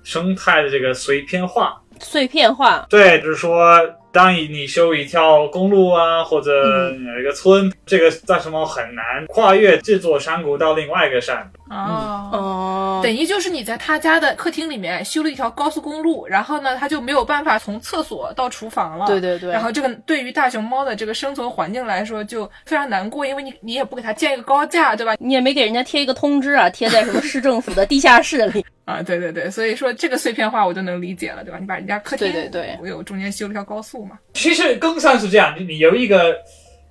[0.03, 1.81] 生态的这个碎片化。
[2.01, 3.79] 碎片化，对，就是说，
[4.19, 11.49] 当你你修一条公路啊，或者有一个村，这个大熊猫很难跨越这座山谷到另外一个山。
[11.71, 12.29] 哦。
[12.33, 19.07] 哦，等于就是你在他家的客厅里面修了一条高速公路，然后呢，他就没有办法从厕所到厨房了。
[19.07, 25.15] 对对对，然后这个对于大熊猫的这个生存环境来说就非常难过，因为你你也不给它建一个高架，对吧？
[25.21, 28.67] 你也没给人家贴一个通知啊，贴在什么市政府的地下室里。
[28.89, 31.59] 啊，对对对，所以说这个碎片化我就能理解了，对吧？
[31.61, 34.19] 你把人家客厅对对对我有中间修了条高速嘛。
[34.33, 36.37] 其实更像是这样，你你有一个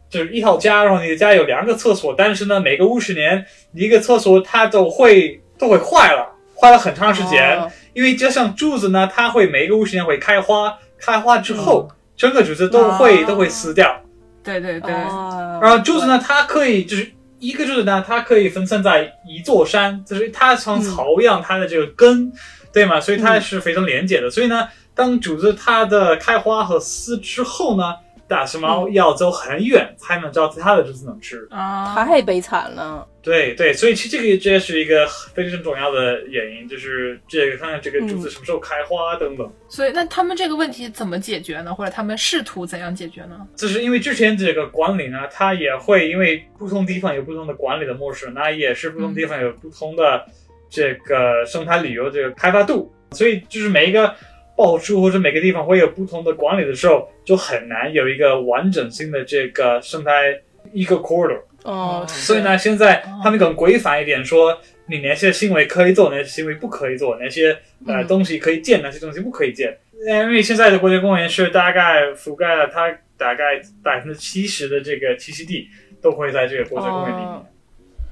[0.09, 7.57] 就是一套家，然后你的家有两个厕所，但是呢，每个五十年一个厕所它都会都会坏了，坏了很长时间。
[7.59, 13.99] 哦因为就像柱子呢，它会每个五十年会开花，开花之后，整个柱子都会、哦都会死掉。
[14.43, 22.31] 对对对，哦然后柱子呢，它可以就是一个柱子呢，它可以分散在一座山，就是它像草一样，它的这个根，
[22.71, 23.01] 对吗？
[23.01, 24.29] 所以它是非常连接的。
[24.29, 27.93] 所以呢，当竹子它的开花和丝之后呢，
[28.27, 31.47] 大熊猫要走很远才能找它的竹子能吃。
[31.51, 33.07] 啊，太悲惨了。
[33.21, 39.49] 对对，所以其实这个这也是一个非常重要的原因，就是这个看看这个竹子什么时候开花等等。
[39.67, 41.73] 所以那他们这个问题怎么解决呢？
[41.73, 43.47] 或者他们试图怎样解决呢？
[43.55, 50.25] 就是因为之前这个管理呢，它也会因为不同地方有不同的管理的模式，那也是不同地方有不同的
[50.69, 54.15] 这个生态旅游这个开发度，所以就是每一个
[54.57, 60.35] 保护处或者每个地方会有不同的管理的时候，就很难有一个完整性的这个生态
[60.73, 61.41] 一个 corridor。
[61.63, 67.51] 哦，所以呢，现在他们更规范一点，说你哪些行为可以做，哪些行为不可以做，哪些
[67.85, 69.77] 呃嗯东西可以建，哪些东西不可以建。
[70.07, 75.67] 呃因为现在的国家公园是大概覆盖了它大概百分之七十的这个栖息地
[76.01, 77.45] 都会在这个国家公园里面。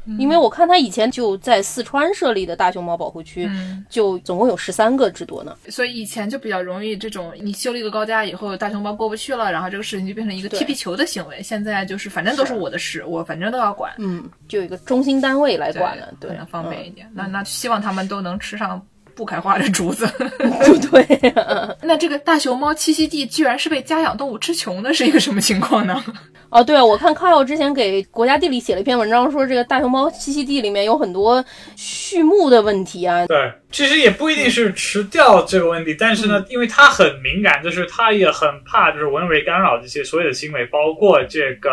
[0.07, 5.55] 哦因为我看他以前就在四川设立的大熊猫保护区，嗯，就总共有十三个之多呢。
[5.69, 11.41] 所以以前就比较容易这种，你修了一个高架以后，大熊猫过不去了，然后这个事情就变成一个踢皮球的行为。
[11.41, 17.11] 现在就是反正都是我的事，我反正都要管，嗯，就有一个中心单位来管了，对，可能方便一嗯点。
[17.13, 18.79] 那那希望他们都能吃上
[19.15, 20.08] 不开花的竹子。
[20.91, 21.34] 对，
[21.84, 26.04] 那这个大熊猫栖息地居然是被家养动物吃穷的，是一个什么情况呢？
[26.49, 31.43] 哦，对啊，我看 Kyle 之前给国家地理写了一篇文章，说这个大熊猫栖息地里面有很多
[31.75, 33.25] 畜牧的问题啊。
[33.28, 41.71] 对，其实也不一定是吃掉这个问题，但是呢，因为它很敏感，就是它也很怕就是人为干扰这些所有的行为，包括这个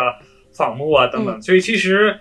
[0.51, 1.41] 访牧啊等等。
[1.41, 2.19] 所以其实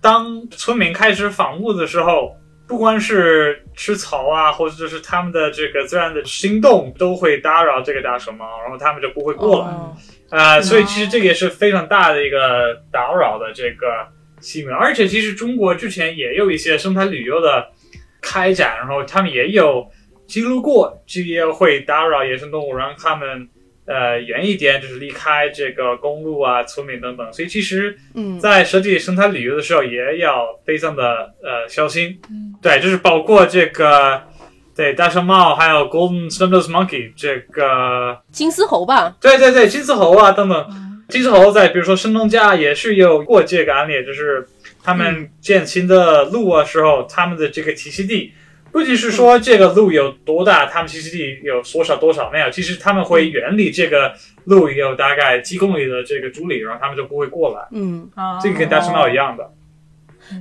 [0.00, 2.34] 当村民开始访牧的时候，
[2.66, 9.66] 不光是吃草啊，或者就是他们的这个自然的行动都会打扰这个大熊猫，然后他们就不会过来。
[9.68, 9.96] 哦
[10.28, 13.86] 啊、所以其实这个也是非常大的一个打扰的这个
[14.40, 17.68] 行为，而且其实中国之前也有一些生态旅游的
[18.20, 19.86] 开展，然后他们也有
[20.26, 23.48] 记录过，这也会打扰野生动物，让他们
[23.86, 27.32] 呃远一点，就是离开这个公路啊、村民等等。
[27.32, 32.18] 所以其实，嗯，在设计生态旅游的时候，也要非常的呃小心。
[32.30, 34.22] 嗯，对，就是包括这个。
[34.76, 44.46] 对，大熊猫还有 Golden Snub-nosed Monkey 这个金丝猴吧，对对对，金丝猴啊等等，嗯金丝猴在比如说神农架也是有过这个案例，就是
[44.84, 48.34] 他们建新的路啊时候，他们的这个栖息地，
[48.76, 54.12] 不仅是说这个路有多大，他们栖息地有多少多少没有，其实他们会远离这个
[54.44, 57.66] 路有大概几公里的这个距离，然后他们就不会过来。
[57.72, 59.50] 嗯，啊，这个跟大熊猫一样的。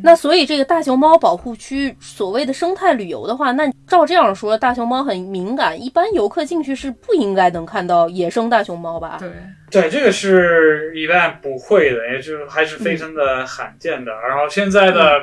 [0.04, 9.16] 那所以这个大熊猫保护区所谓的生态旅游的话，那照这样说，大熊猫很敏感，一般游客进去是不应该能看到野生大熊猫吧？
[9.18, 9.30] 对，
[9.72, 14.12] 对，这个是一般不会的，也就还是非常的罕见的。
[14.28, 15.22] 然后现在的，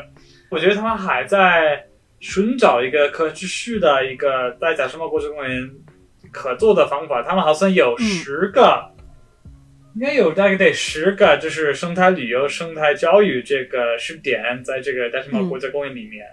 [0.49, 1.85] 我觉得他们还在
[2.23, 5.69] 寻找一个可持续的一个在大熊猫国家公园
[6.31, 7.21] 可做的方法。
[7.21, 8.81] 他们好像有十个，
[9.97, 16.25] 应该有大概得十个，就是生态旅游、生态教育这个试点，在这个大熊猫国家公园里面。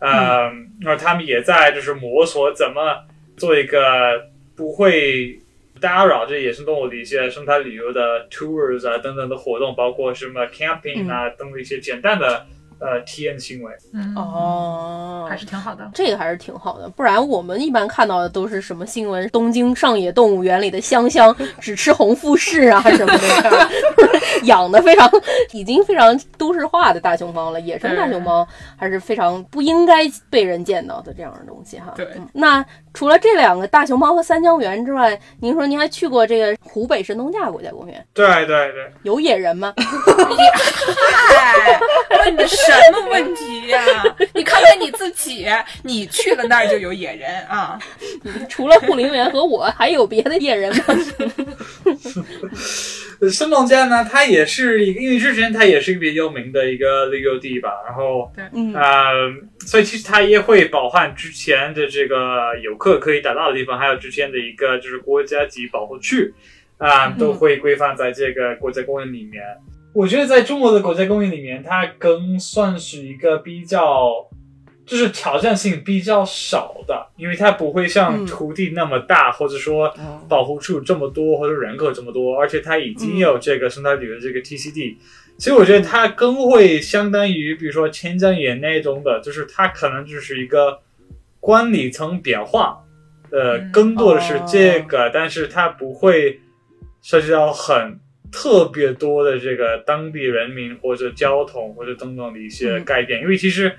[0.00, 5.38] 呃，然后他们也在就是摸索怎么做一个不会
[5.80, 12.44] 打扰这野生动物的一些生态旅游的 tours 啊等等的活动，包括什么 camping 啊、等等一些简单的
[12.80, 13.72] 呃体验行为。
[13.92, 15.88] 嗯，哦，还是挺好的。
[15.94, 19.28] 这个还是挺好的，不然我们一般看到的都是什么新闻？
[19.30, 23.68] 东京上野动物园里的香香只吃红富士啊什么的，
[24.44, 25.10] 养的非常
[25.52, 27.60] 已经非常都市化的大熊猫了。
[27.60, 31.92] 野生大熊猫还是非常不应该被人见到的这样的东西哈。
[31.96, 39.72] 对嗯那除了这两个大熊猫和三江源之外，您说您还去过这个湖北神农架国家公园，对对对，有野人吗？
[41.36, 41.78] 哎，
[42.24, 43.80] 问的什么问题呀、
[44.34, 45.46] 你看看你自己，
[45.82, 47.78] 你去了那儿就有野人啊。
[48.48, 50.82] 除了护林员和我，还有别的野人吗？
[53.30, 59.12] 神农架呢，它也是一个，因为之前它也是一个比较有名的一个旅游地吧，然后嗯呃，
[59.66, 66.32] 所以其实它也会包含之前的这个游客可以达到的地方，还有之前的一个就是国家级保护区
[66.78, 69.42] 啊、都会规范在这个国家公园里面。
[69.92, 74.28] 我觉得在中国的国家公园里面，它更算是一个比较，
[74.86, 84.96] 就是挑战性比较少的，因为它不会像嗯土地那么大，或者说哦保护处这么多，或者人口这么多，而且它已经有这个生态旅游的这个 TCD，、
[85.38, 90.80] 所以我觉得它更会相当于，比如说千江园那种的，就是它可能就是一个
[91.40, 92.84] 管理层变化，
[93.32, 96.40] 呃，嗯更多的是这个，但是它不会
[97.02, 97.98] 涉及到很
[98.32, 103.72] 特别多的这个当地人民或者交通或者等等的一些嗯改变，因为其实。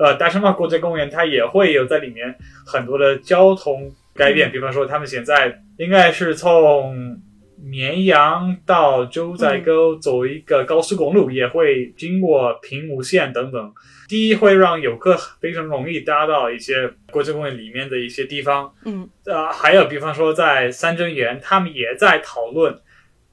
[0.00, 2.32] 呃，大熊猫国家公园它也会有在里面
[2.64, 7.20] 很多的交通改变，比方说他们现在应该是从
[7.60, 13.72] 绵阳到九寨沟走一个高速公路，也会经过平武县等等。
[14.08, 18.72] 第一，会让游客非常容易达到一些国家公园里面的一些地方。
[18.84, 22.78] 嗯，呃，还有比方说在三珍园，他们也在讨论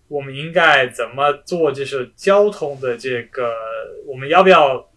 [0.07, 3.51] 我们应该怎么做，就是交通的这个，
[4.07, 4.87] 我们要不要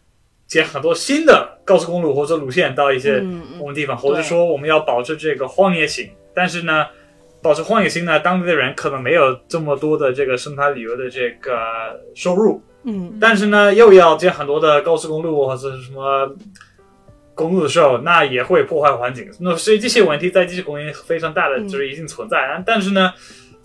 [0.46, 6.86] 建很多新的高速公路或者路线到一些嗯嗯我们地方，或者说我们要保持这个荒野性，但是呢，
[7.42, 11.58] 保持荒野性呢，当地的人可能没有这么多的这个生态旅游的这个
[12.14, 16.34] 收入，嗯但是呢，又要建很多的高速公路或者是什么
[17.34, 19.30] 公路的时候，那也会破坏环境。
[19.40, 22.62] 那所以这些问题在这些公园非常大的嗯就是已经存在。
[22.66, 23.12] 但是呢，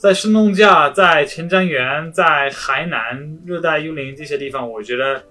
[0.04, 5.24] 在神农架、在前瞻园、在海南热带雨林这些地方，我觉得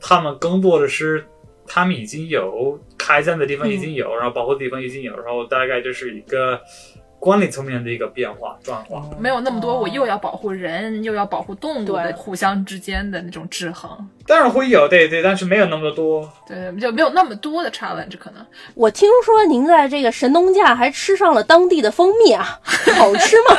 [0.00, 1.22] 他们更多的是
[1.66, 6.58] 他们已经有开战的地方已经有，然后保护的地方已经有，然后大概就是一个
[7.24, 9.02] 管理层面的一个变化转化。
[9.18, 13.90] 没有那么多，我又要保护人，又要保护动物的互相之间的那种制衡，
[14.26, 16.30] 当然会有，对对，但是没有那么多。
[16.46, 18.44] 对，就没有那么多的 challenge 可能。
[18.74, 22.60] 我听说您在这个神农架还吃上了当地的蜂蜜啊，
[22.98, 23.56] 好吃吗？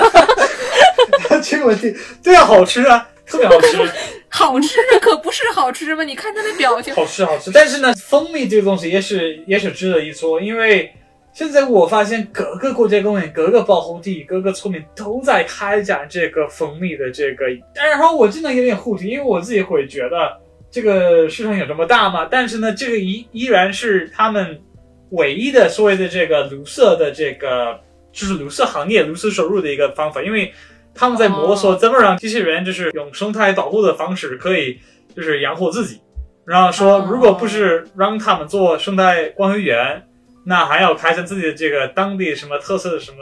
[1.43, 1.91] 这个问题，
[2.21, 3.77] 对啊，好吃啊，特别好吃。
[4.29, 6.03] 好吃可不是好吃吗？
[6.03, 10.93] 你看他的表情，好吃好吃，但是呢，蜂蜜这个东西也是也是值得一说，因为
[11.35, 20.39] 现在我发现各个国家公园、各个保护地、各个村民都在开展这个蜂蜜的这个，然后我真的有点护体，因为我自己会觉得
[20.71, 22.25] 这个市场有这么大吗？
[22.31, 24.61] 但是呢，这个依依然是他们
[25.09, 27.81] 唯一的所谓的这个绿色的这个
[28.13, 30.53] 就是绿色行业、绿色收入的一个方法，因为
[30.93, 34.79] 他们在摸索怎么让这些人就是用生态保护的方式可以
[35.13, 35.99] 就是养活自己。
[36.45, 40.01] 然后说，如果不是让他们做生态管理员，
[40.45, 43.17] 那还要开展自己的这个当地什么特色的什么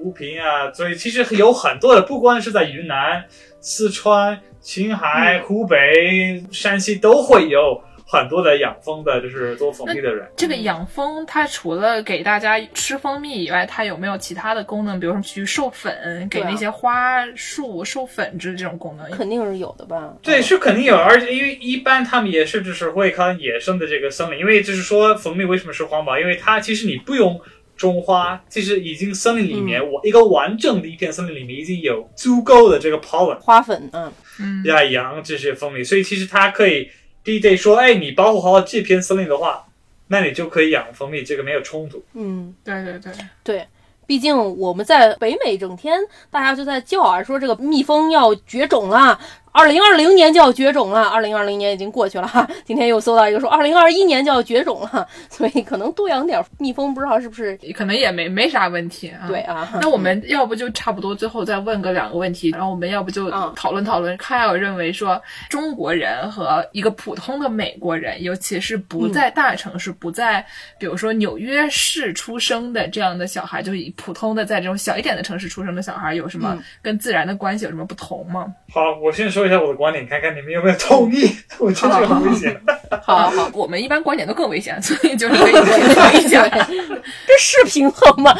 [0.00, 0.72] 物品啊。
[0.72, 3.24] 所以其实有很多的，不光是在云南、
[3.60, 10.26] 四川、青海、湖北、山西都会有很多的养蜂的，就是做蜂蜜的人。
[10.34, 14.98] 这个养蜂，它除了给大家吃蜂蜜以外，它有没有其他的功能？
[14.98, 19.10] 比如说去授粉，给那些花树授粉之这种功能？
[19.10, 20.14] 肯定是有的吧？
[20.22, 26.18] 对，是肯定有，而且因为一般他们也是就是会看野生的这个森林，因为就是说蜂蜜为什么是环保？
[26.18, 27.38] 因为它其实你不用
[27.76, 36.90] 种花，其实已经森林里面，我一个完整的一片森林里面已经有足够的这个 pollen 花粉，嗯，嗯，来养这些蜂蜜，所以其实它可以
[37.24, 39.66] 第一得说，哎，你保护好这片森林的话，
[40.06, 42.02] 那你就可以养蜂蜜，这个没有冲突。
[42.14, 43.12] 嗯，对对对，
[43.42, 43.66] 对。
[44.06, 46.00] 毕竟我们在北美整天
[46.30, 49.20] 大家就在叫啊，说这个蜜蜂要绝种了，
[49.58, 51.02] 二零二零年就要绝种了。
[51.08, 59.26] 二零二零年已经过去了哈， 今天又搜到一个说二零二一年就要绝种了， 所以可能多养点蜜蜂，不知道是不是可能也没没啥问题啊。
[59.26, 59.40] 对。
[59.40, 59.68] 啊？
[59.82, 64.16] 那我们要不就差不多最后再问个两个问题，然后我们要不就嗯讨论讨论。
[64.18, 70.46] Kyle 认为说，中国人和一个普通的美国人，尤其是不在大城市、不在
[70.78, 78.46] 比如说纽约市出生的这样的小孩，就是以普通的在这种小一点的城市出生的小孩，有什么嗯跟自然的关系有什么不同吗？
[78.70, 81.28] 好，我先说一下我的观点，看看你们有没有同意。
[81.58, 82.60] 我觉得这个很危险。
[83.02, 86.48] 好好，我们一般观点都更危险， 所以就是可以平衡一下。
[87.26, 88.36] 这是平衡吗？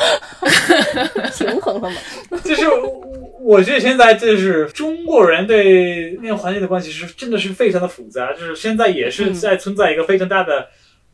[1.37, 1.97] 平衡了吗？
[2.45, 3.01] 就是我
[3.41, 10.69] 我觉得现在就是中国人对那个环境的关系是真的是非常的复杂，就是现在也是在存在一个非常大的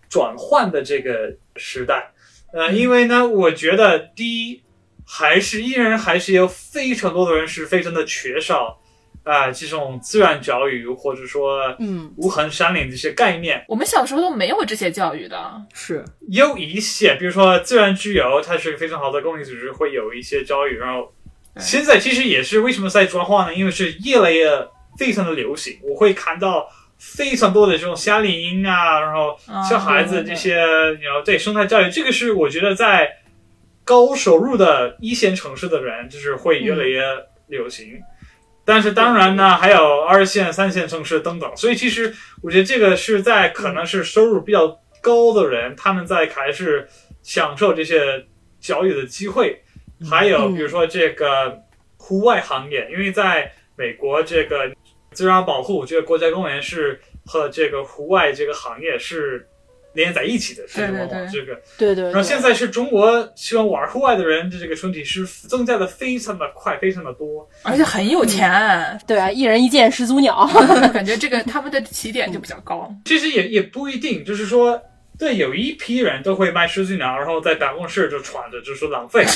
[0.09, 2.11] 转换的这个时代。
[2.53, 4.62] 呃，因为呢，我觉得第一
[5.07, 8.78] 还是依然还是有非常多的人是非常的缺少
[9.24, 13.64] 啊、这种自然教育或者说嗯，无痕山林这些概念。
[13.66, 20.76] 我们小时候都没有这些教育的，是有一些，比如说自然之友，它是非常好的公益组织，会有一些教育。
[20.76, 21.10] 然后
[21.58, 23.54] 现在其实也是为什么在转化呢？
[23.54, 24.50] 因为是越来越
[24.98, 26.68] 非常的流行，我会看到
[26.98, 33.08] 非常多的这种夏令营啊，然后啊小孩子这些，然后对生态教育，这个是我觉得在
[33.84, 37.02] 高收入的一线城市的人，就是会越来越
[37.46, 38.00] 流行。
[38.64, 46.88] 但是当然呢，还有二线、三线城市等等，所以其实我觉得这个是在可能是收入比较高的人，他们在还是
[47.22, 48.24] 享受这些
[48.58, 49.62] 教育的机会。
[50.10, 51.58] 还有比如说这个
[51.96, 54.70] 户外行业，因为在美国这个
[55.12, 59.46] 自然保护这个国家公园是和这个户外这个行业是
[59.95, 61.55] 连在一起的，是对对对往往这个。
[61.78, 62.05] 对对对。
[62.05, 67.49] 然后现在是中国喜欢玩户外的人的这个群体是增加的非常的快，非常的多。
[67.62, 70.49] 而且很有钱，对啊，一人一件始祖鸟。
[70.92, 72.92] 感觉这个他们的起点就比较高。
[73.05, 74.80] 其实也也不一定，就是说，
[75.18, 79.24] 对，有一批人都会卖狮子鸟，然后在办公室就穿着，就说浪费。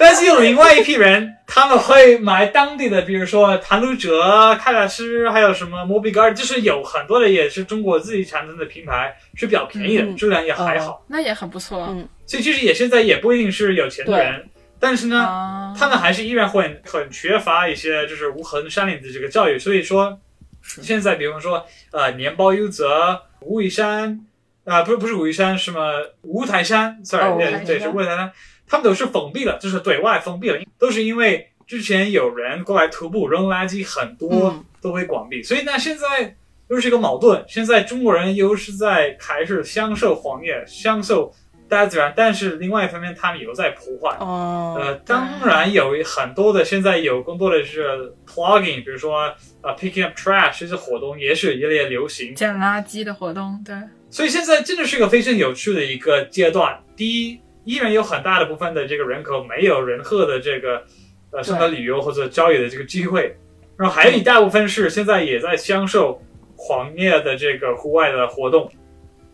[0.00, 11.04] 但是有另外一批人，他们会买当地的，比如说探路者、开大师，还有什么摩比杆，就是有很多的也是中国自己产生的品牌，是比较便宜的，嗯质量也还好。
[11.06, 11.86] 那也很不错。
[11.90, 14.48] 嗯所以其实也现在也不一定是有钱的人，
[14.78, 19.58] 但是呢，啊，他们还是依然会很缺乏一些就是无痕山林的这个教育。
[19.58, 20.18] 所以说，
[20.62, 24.24] 现在比方说呃，年包优泽、武夷山。
[24.62, 25.80] 啊、不是不是武夷山，什么
[26.22, 27.36] 五台山，sorry，、哦
[27.66, 28.30] 对是五台山，
[28.70, 36.36] 他们都是封闭了，就是对外封闭了，都是因为之前有人过来徒步扔垃圾，很多嗯都会关闭，所以呢，现在
[36.68, 41.34] 又是一个矛盾，现在中国人又是在开始享受荒野，享受
[41.68, 44.16] 大自然，但是另外一方面，他们又在破坏。
[44.18, 52.34] 哦，呃，当然有很多的，现在有更多的是 plugging，比如说呃 picking up trash 这些活动也是越来越流行。
[52.34, 53.76] 捡垃圾的活动，对，
[54.08, 56.82] 所以现在真的是一个非常有趣的一个阶段。
[56.96, 60.82] 第一，依然有很大的部分的这个人口没有任何的这个
[61.30, 63.36] 呃什么旅游或者郊野的这个机会，
[63.76, 66.20] 然后还有一大部分是现在也在享受
[66.56, 68.70] 狂野的这个户外的活动。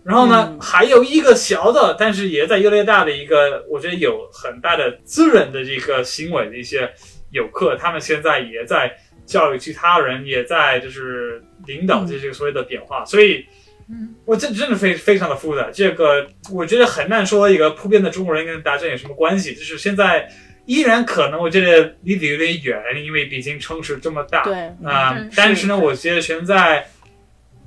[0.04, 6.88] 然后呢，嗯还有一个小的，但是也在越来越大的一个，我觉得有很大的自认的这个行为的一些
[7.32, 13.04] 游客，他们现在也在教育其他人，也在就是领导这些所谓的变化。
[13.04, 13.44] 所以，
[13.88, 20.28] 嗯，我这真的非非常的复杂，这个我觉得很难说一个普遍的中国人跟大战有什么关系，就是现在
[20.64, 26.88] 依然可能我觉得离得有点远，因为毕竟城市这么大，对，啊、嗯但是呢，我觉得现在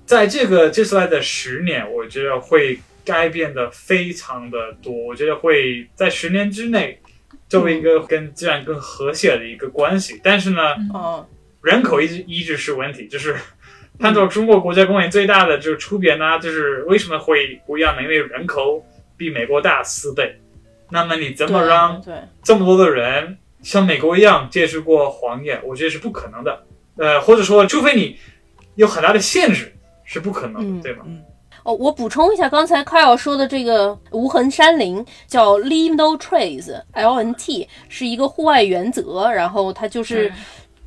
[0.05, 4.91] 在这个接下来的十年，我觉得会改变的非常的多。
[4.91, 6.99] 我觉得会在十年之内
[7.47, 10.20] 作为一个跟自然更和谐的一个关系。
[10.22, 11.26] 但是呢，哦，
[11.61, 13.36] 人口一直一直是问题，就是
[14.00, 18.02] 按照中国国家公园最大的就是出别呢，就是为什么会不一样呢？
[18.02, 18.84] 因为人口
[19.18, 20.39] 比美国大四倍。
[20.89, 26.64] 那么你怎么让对，这么多的人像美国一样接触过黄野，我觉得是不可能的。
[26.97, 28.18] 呃，或者说，除非你
[28.76, 29.74] 有很大的限制，
[30.04, 31.06] 是不可能对吗？
[31.64, 40.34] 哦，我补充一下，刚才 Kyle 说的这个无痕山林叫 Leave No Trace（LNT），是一个户外原则，然后它就是对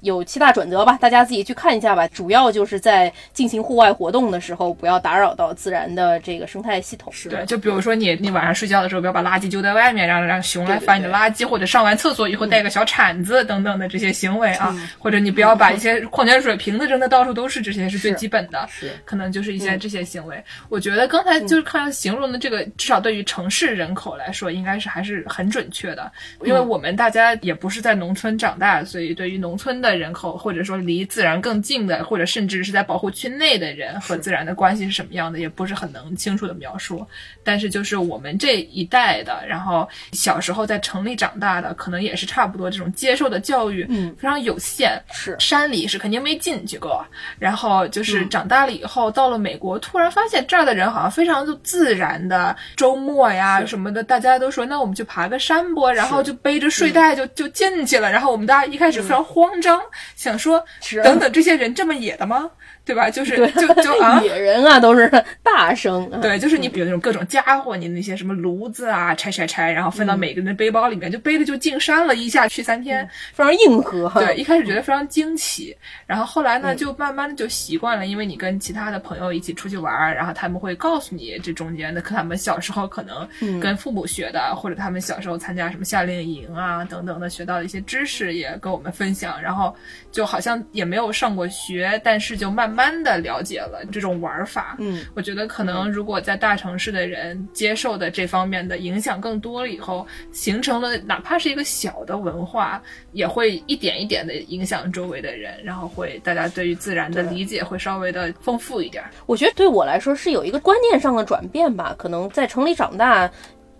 [0.03, 2.07] 有七大准则吧，大家自己去看一下吧。
[2.09, 7.12] 主要就是在进行户外活动的时候，不要打扰到自然的这个生态系统。
[7.12, 18.68] 是对，就比如说你你晚上睡觉的时候，不要把垃圾丢在外面，让让熊来翻你的垃圾，或者上完厕所以后带个小铲子等等的这些行为啊，或者你不要把一些矿泉水瓶子扔的到处都是，这些是最基本的。
[18.70, 20.42] 是可能就是一些这些行为。
[20.68, 26.11] 我觉得刚才就是看形容的这个，至少对于城市人口来说，应该是还是很准确的，
[26.44, 37.07] 因为我们大家也不是在农村长大，所以对于农村的人口，或者说离自然更近的，或者甚至是在保护区内的人和自然的关系是什么样的，也不是很能清楚的描述。
[37.45, 45.01] 但是就是我们这一代的，然后小时候在城里长大的，可能也是差不多这种接受的教育，嗯，非常有限。
[45.12, 47.05] 是山里是肯定没进去过，
[47.38, 55.82] 然后嗯就是长大了以后，到了美国，突然发现这儿的人好像非常就自然的，周末呀什么的，大家都说那我们去爬个山不？
[55.93, 59.81] 然后就背着睡袋就、就进去了，然后我们大家一开始非常慌张，
[60.16, 60.64] 想说
[61.02, 62.50] 等等这些人这么野的吗？
[62.84, 63.10] 对吧？
[63.10, 64.20] 就是就就啊。
[64.22, 65.10] 野人啊，都是
[65.42, 66.04] 大声。
[66.10, 73.08] 啊，对，就是你比如那种各种家伙，你那些什么炉子啊，拆拆拆，然后分到每个人的背包里面，就背着就进山了，一下去三天。
[73.32, 74.08] 非常硬核。
[74.20, 75.76] 对，一开始觉得非常惊奇，
[76.06, 89.74] 然后后来呢，就慢慢的就习惯了，因为你跟其他的朋友一起出去玩，然后他们会告诉你这中间的，可他们小时候可能跟父母学的，或者他们小时候参加什么夏令营啊等等的学到的一些知识，也跟我们分享，然后
[90.10, 94.76] 就好像也没有上过学，但是就慢慢的了解了这种玩法。
[94.78, 109.04] 嗯，我觉得可能如果在大城市的人接受的这方面的影响更多了以后，形成了哪怕是一个小的文化，也会一点一点的影响周围的人，然后会大家对于自然的理解会稍微的丰富一点。
[109.26, 111.94] 我觉得对我来说是有一个观念上的转变吧。
[111.98, 113.30] 可能在城里长大，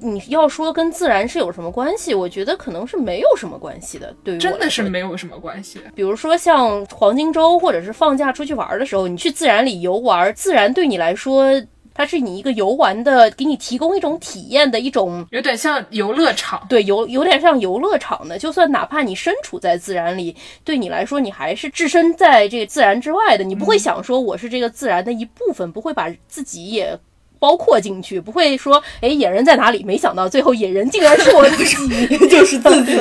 [0.03, 4.15] 你要说跟自然是有什么关系，我觉得可能是没有什么关系的。
[4.25, 5.81] 对于真的是没有什么关系。
[5.95, 11.51] 比如说像黄金周或者是放假出去玩的时候，你去自然里游玩，自然对你来说，
[11.95, 15.27] 它是你一个游玩的，给你提供一种体验的一种。
[15.31, 20.35] 有点像游乐场，对，有有点像游乐场的，就算哪怕你身处在自然里，
[20.65, 26.99] 对你来说，你还是置身在这个自然之外的，你不会想说我是这个自然的一部分，不会把自己也
[27.43, 29.83] 包括进去，不会说，哎，野人在哪里？
[29.83, 31.77] 没想到最后野人竟然是我自己。
[32.31, 32.97] 就是自己。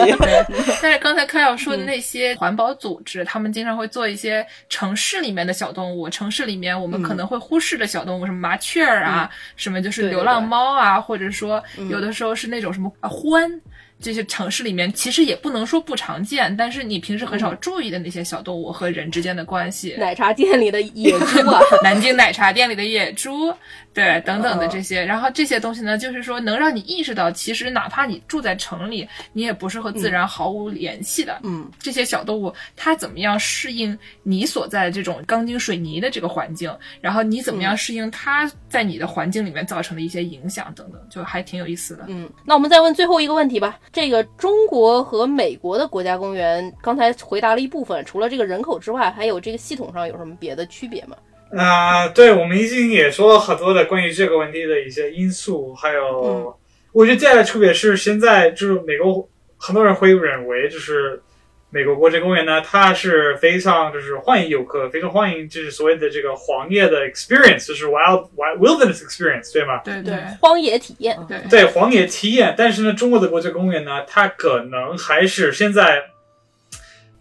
[0.81, 13.59] 但是刚才开要说的那些环保组织，他们经常会做一些城市里面的小动物，城市里面我们可能会忽视的小动物，什么麻雀儿啊，什么就是流浪猫啊，或者说有的时候是那种什么啊獾。
[14.03, 19.95] 这些城市里面，其实也不能说不常见，但是你平时很少注意的那些小动物和人之间的关系。
[19.99, 23.53] 奶茶店里的野猪啊，南 京奶茶店里的野猪，
[23.93, 31.39] 对，等等的这些，然后这些东西呢，就是说能让你意识到，其实哪怕你住在城里，你也不是和自然毫无联系的。
[31.43, 42.05] 嗯，这些小动物它怎么样适应你所在的这种钢筋水泥的这个环境，然后你怎么样适应它在你的环境里面造成的一些影响等等，就还挺有意思的。
[42.07, 43.77] 嗯，那我们再问最后一个问题吧。
[43.91, 51.17] 这个中国和美国的国家公园，刚才回答了一部分，除了这个人口之外，还有这个系统上有什么别的区别吗？
[51.57, 56.53] 啊、对，我们已经也说了很多的关于这个问题的一些因素，还有，嗯
[56.93, 59.27] 我觉得最大的区别是，现在就是美国
[59.57, 61.21] 很多人会认为，就是
[61.69, 69.79] 美国国家公园呢，它是非常就是欢迎游客，非常欢迎就是所谓的这个荒野的 experience，就是 wild wild wilderness experience，对吗？
[69.85, 71.37] 对对荒野体验，对。
[71.49, 76.01] 对荒野体验，但是呢，中国的国家公园呢，它可能还是现在，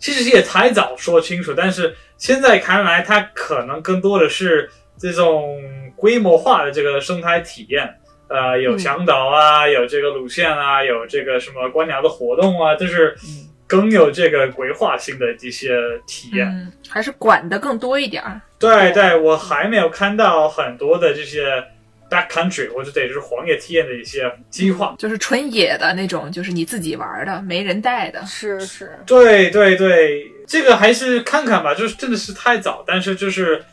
[0.00, 5.62] 其实也太早说清楚，但是现在看来，它可能更多的是这种
[5.94, 7.96] 规模化的这个生态体验。
[8.28, 13.12] 呃，有向导啊，有这个路线啊，有这个什么观鸟的活动啊，就是
[13.66, 15.76] 更有这个规划性的这些
[16.06, 16.46] 体验。
[16.46, 18.40] 嗯，还是管的更多一点儿。
[18.56, 21.60] 对对，我还没有看到很多的这些
[22.10, 24.94] backcountry 或者得就是荒野体验的一些计划。
[24.98, 28.26] 就是纯野的那种，就是你自己玩的，没人带的。
[28.26, 33.64] 是是，对对对，这个还是看看吧，就是真的是太早，但是就是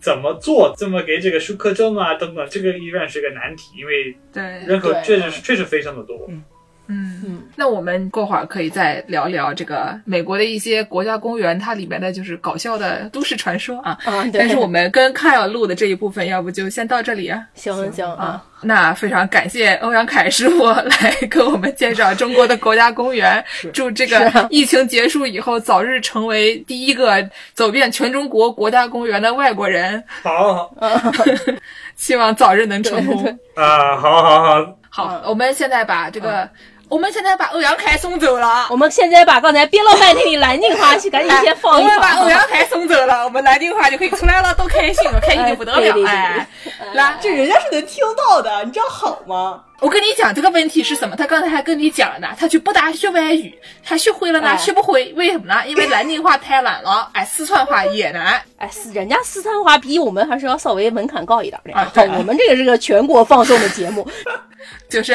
[0.00, 6.26] 怎么做，怎么给这个舒克证啊等等，这个依然是个难题，因为对，人口确实是确实非常的多。
[6.28, 6.42] 嗯
[6.86, 13.98] 嗯，那我们过会儿可以再聊聊这个美国的一些国家公园，它里面的就是搞笑的都市传说啊。
[14.04, 17.42] 啊，对但是我们跟凯尔录的这一部分，要不就先到这里啊。
[17.54, 23.42] 行行啊，那非常感谢欧阳凯师傅来给我们介绍中国的国家公园。
[23.72, 30.04] 祝这个疫情结束以后，早日成为第一个走遍全中国国家公园的外国人。
[30.22, 31.12] 好，好
[31.96, 33.38] 希望早日能成功。
[33.54, 36.48] 啊，好好好，好，我们现在把这个，
[36.94, 38.68] 我们现在把欧阳凯送走了。
[38.70, 42.28] 我们现在把刚才憋了半天的南京话去赶紧先放一放我们把欧。
[42.28, 46.46] 阳凯送走了，我们南京话就可以出来了，多开心哦，开心的不得了哎
[46.92, 49.60] 来，这人家是能听到的，你这样好吗？
[49.80, 51.16] 我跟你讲这个问题是什么？
[51.16, 55.62] 他刚才还跟你讲了呢，他去北大学外语，他学会了呢，哎学不会，为什么呢？
[55.66, 58.40] 因为南京话太难了，哎， 四川话也难。
[58.56, 61.74] 哎，是人家四川话比我们还是要稍微门槛高一点的。
[61.74, 64.08] 啊对我们这个是个全国放送的节目，
[64.88, 65.12] 就是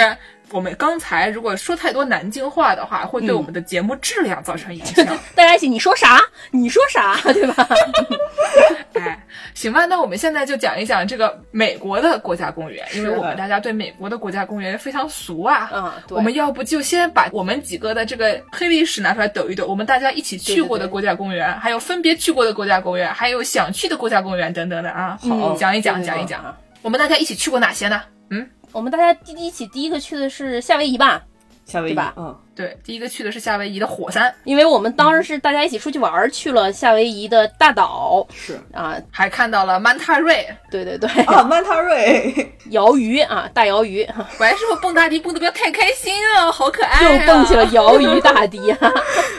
[0.51, 5.05] 我们刚才如果说太多南京话的话，会对我们的节目质量造成影响。
[5.35, 6.19] 大家一起你说啥？
[6.51, 7.15] 你说啥？
[7.31, 7.67] 对吧？
[8.93, 9.23] 哎，
[9.53, 15.69] 行吧，那我们现在就讲一讲这个美国的国家公园，因为我们大家对美国的国家公园非常熟啊。
[15.73, 16.17] 嗯，对。
[16.17, 26.57] 我们要不就先把我们几个的这个黑历史拿出来抖一抖，我们大家一起去过的国家公园，还有分别去过的国家公园，还有想去的国家公园等等的啊，嗯讲一讲，讲一讲。
[26.81, 28.01] 我们大家一起去过哪些呢？
[28.31, 31.21] 嗯，我们大家第一起第一个去的是夏威夷吧，
[31.65, 32.13] 夏威夷对吧？
[32.17, 40.45] 嗯，对，第一个去的是夏威夷的火山，因为我们当时是大家一起出去玩儿，去了夏威夷的大岛是啊，还看到了曼塔瑞。
[40.69, 44.05] 对对对，啊，曼塔瑞， 鳐鱼啊，大鳐鱼，
[44.37, 47.13] 白师傅蹦大迪蹦的不要太开心啊，好可爱、啊！
[47.13, 48.93] 又蹦起了鳐鱼大迪啊，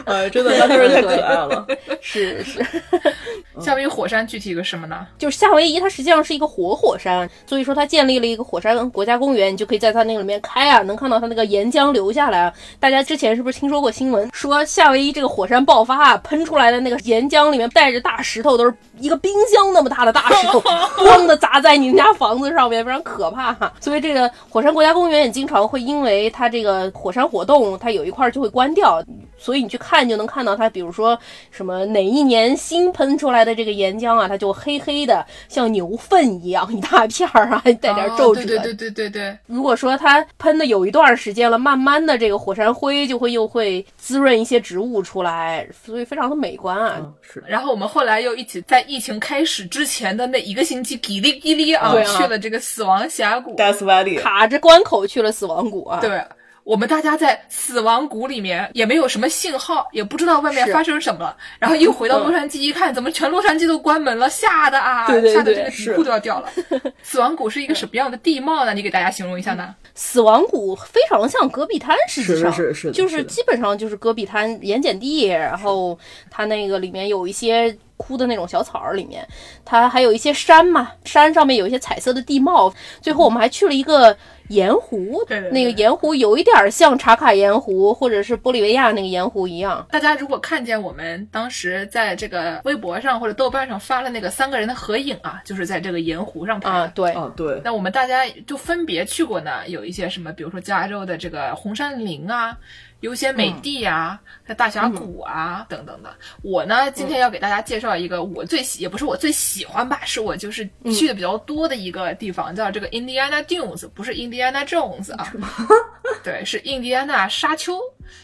[0.07, 1.66] 呃， 真的曼塔瑞太可爱了。
[2.01, 2.64] 是是，
[3.61, 5.07] 夏威夷火山具体个什么呢？
[5.18, 12.53] 就是夏威夷它实际上是一个活火山，所以说它建立了一个火山国家公园，你就可以在它那个里面开啊，能看到它那个岩浆流下来啊。
[12.81, 20.61] 大家之前是不是听说过新闻，说夏威夷这个火山爆发啊，喷出来的那个岩浆里面带着大石头，都是一个冰箱那么大的大石头，
[20.97, 23.73] 咣的砸在你们家房子上面，非常可怕哈。
[23.81, 29.03] 所以这个火山国家公园也经常会因为它这个火山活动，它有一块儿就会关掉，
[29.41, 31.18] 所以你去看就能看到它，比如说
[31.51, 38.43] 什么哪一年新喷出来的这个岩浆啊，它就黑黑的，像牛粪一样一大片儿啊，还 带点皱褶。
[38.43, 46.97] 哦对对对对对对，如果说它喷的有一段时间了，慢慢的这个火山灰就会又会滋润一些植物出来，所以非常的美观啊。
[46.99, 53.57] 嗯，是然后我们后来又一起在疫情开始之前的那一个星期，叽哩叽哩啊，啊去了这个死亡峡谷。
[53.57, 56.01] Death Valley，卡着关口去了死亡谷啊。
[56.01, 56.22] 对，
[56.71, 61.37] 我们大家在死亡谷里面也没有什么信号，也不知道外面发生什么了。
[61.59, 66.49] 然后又回到洛杉矶一看，怎么全洛杉矶都关门了，吓得啊，对对对吓得这个底裤都要掉了。
[67.03, 68.73] 死亡谷是一个什么样的地貌呢？
[68.73, 69.75] 你给大家形容一下呢？
[69.97, 75.99] 死亡谷非常像戈壁滩，实际上是是是的就是基本上就是戈壁滩盐碱地，然后
[76.31, 79.27] 它那个里面有一些枯的那种小草儿里面，
[79.64, 82.73] 它还有一些山嘛，山上面有一些彩色的地貌。
[83.03, 84.16] 最后我们还去了一个
[84.51, 89.86] 盐湖，对对对那个盐湖有一点儿像茶卡盐湖或者是玻利维亚那个盐湖一样。
[89.90, 96.76] 大家如果看见我们当时在这个微博上或者豆瓣上发了那个三个人的合影啊，就是在这个盐湖上拍的。
[96.76, 102.57] 啊，对，啊，对，那我们大家就分别去过呢，有一些什么，比如说加州的这个红杉林啊、
[103.01, 106.14] 优先美地啊、在大峡谷啊、等等的。
[106.42, 115.32] 我呢，今天要给大家介绍一个我最喜，也不是我最喜欢吧，是我就是去的比较多的一个地方，叫这个 Indiana Dunes，不是 Indiana Jones 啊，
[116.22, 117.80] 对，是印第安纳沙丘。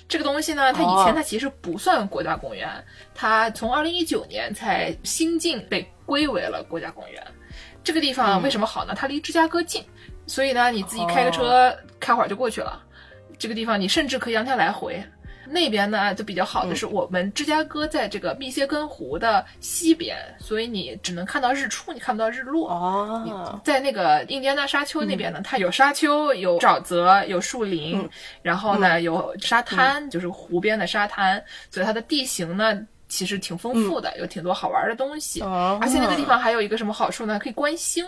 [0.09, 2.69] 这个东西呢，它以前哦它其实不算国家公园，
[3.15, 7.23] 它从二零一九年才新近被归为了国家公园。
[7.83, 8.95] 这个地方为什么好呢？
[8.97, 9.83] 它离芝加哥近，
[10.27, 12.83] 所以呢，你自己开个车、开会儿就过去了。
[13.39, 15.03] 这个地方你甚至可以两天来回。
[15.49, 22.69] 那边呢，就比较好的是我们芝加哥在这个密歇根湖的西边，所以你只能看到日出，你看不到日落。
[22.69, 28.11] 哦，在那个印第安纳沙丘那边呢，它有沙丘，有沼泽，有树林，嗯。
[28.43, 32.77] 然后呢有沙滩，就是湖边的沙滩，所以它的地形呢
[33.07, 35.43] 其实挺丰富的，有挺多好玩的东西。
[35.43, 35.79] 嗯哦。
[35.81, 37.39] 而且那个地方还有一个什么好处呢？
[37.39, 38.05] 可以观星，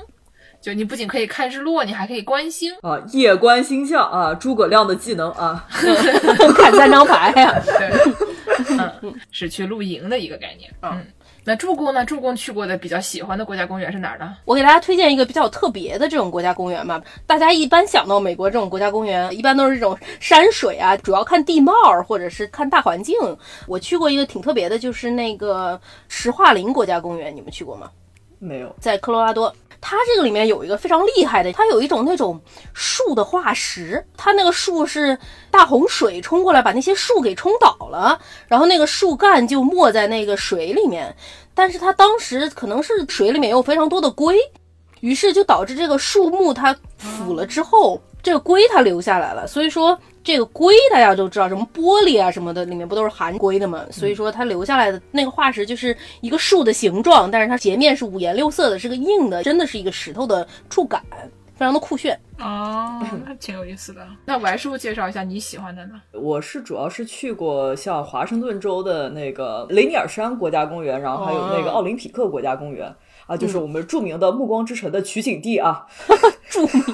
[0.61, 2.73] 就你不仅可以看日落，你还可以观星。
[2.83, 5.65] 啊，夜观星象啊，诸葛亮的技能啊，
[6.57, 8.15] 看三张牌呀、对，
[9.03, 10.69] 嗯，是去露营的一个概念。
[10.83, 11.01] 嗯，
[11.45, 12.05] 那助攻呢？
[12.05, 14.35] 助攻去过的比较喜欢的国家公园是哪儿呢？
[14.45, 17.01] 我给大家推荐一个比较特别的这种国家公园吧。
[17.25, 21.73] 大家一般想到美国这种国家公园，一般都是这种山水啊，主要看地貌
[22.07, 23.15] 或者是看大环境。
[23.69, 27.89] 我去过一个挺特别的，就是那个石化林国家公园，你们去过吗？
[28.39, 29.55] 没有在科罗拉多。
[29.81, 32.41] 它这个里面有一个非常厉害的，它有一种那种
[32.75, 35.17] 树的化石，它那个树是
[35.53, 41.15] 大洪水冲过来把那些树给冲倒了，然后那个树干就没在那个水里面，
[41.55, 44.37] 但是它当时可能是水里面有非常多的硅，
[44.99, 53.85] 于是就导致这个树木它腐了之后，这个硅它留下来了，所以说这个硅大家都知道，什么玻璃啊什么的里面不都是含硅的吗？
[53.91, 61.03] 所以说它留下来的那个化石就是一个树的形状，但是它截面是五颜六色的，是个硬的，真的是一个石头的触感，
[61.55, 62.19] 非常的酷炫。
[62.39, 64.07] 哦， 那挺有意思的。
[64.25, 65.95] 那我来师傅介绍一下你喜欢的呢？
[66.13, 72.95] 我是主要是去过像华盛顿州的那个雷尼尔山国家公园，然后还有那个哦奥林匹克国家公园。
[73.29, 75.87] 啊，就是我们著名的《暮光之城》的取景地啊，
[76.49, 76.85] 著名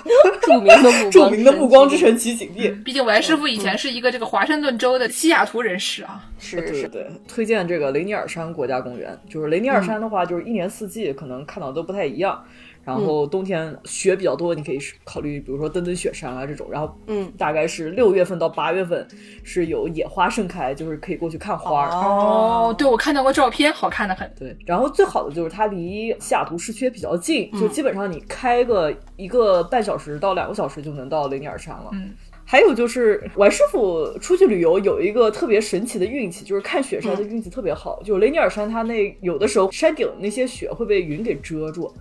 [0.43, 2.69] 著名的暮 著名的《暮光之城》取景地。
[2.85, 6.29] 毕竟我来师傅以前是一个这个华盛顿州的西雅图人士啊。
[6.41, 9.17] 是是，对对对，推荐这个雷尼尔山国家公园。
[9.31, 12.45] 就是雷尼尔山的话，就是一年四季可能看到都不太一样。
[12.85, 16.67] 然后冬天雪比较多，你可以考虑，比如说登登雪山啊这种。
[16.71, 19.07] 然后，嗯，大概是六月份到八月份
[19.43, 21.91] 是有野花盛开，就是可以过去看花儿。
[21.91, 24.31] 哦，对，我看到过照片，好看的很。
[24.39, 31.91] 对，然后最好的就是它离西雅图市区也比较近，嗯就基本上你开个一个半小时到两个小时就能到雷尼尔山了。
[31.93, 32.13] 嗯，
[32.45, 38.03] 还有就是王师傅出去旅游有一个特别神奇的运气，就是看雪山的运气特别好。
[38.03, 41.93] 就是雷尼尔山它那有的时候山顶那些雪会被云给遮住，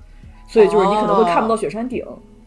[0.54, 2.06] 所以就是你可能会看不到雪山顶。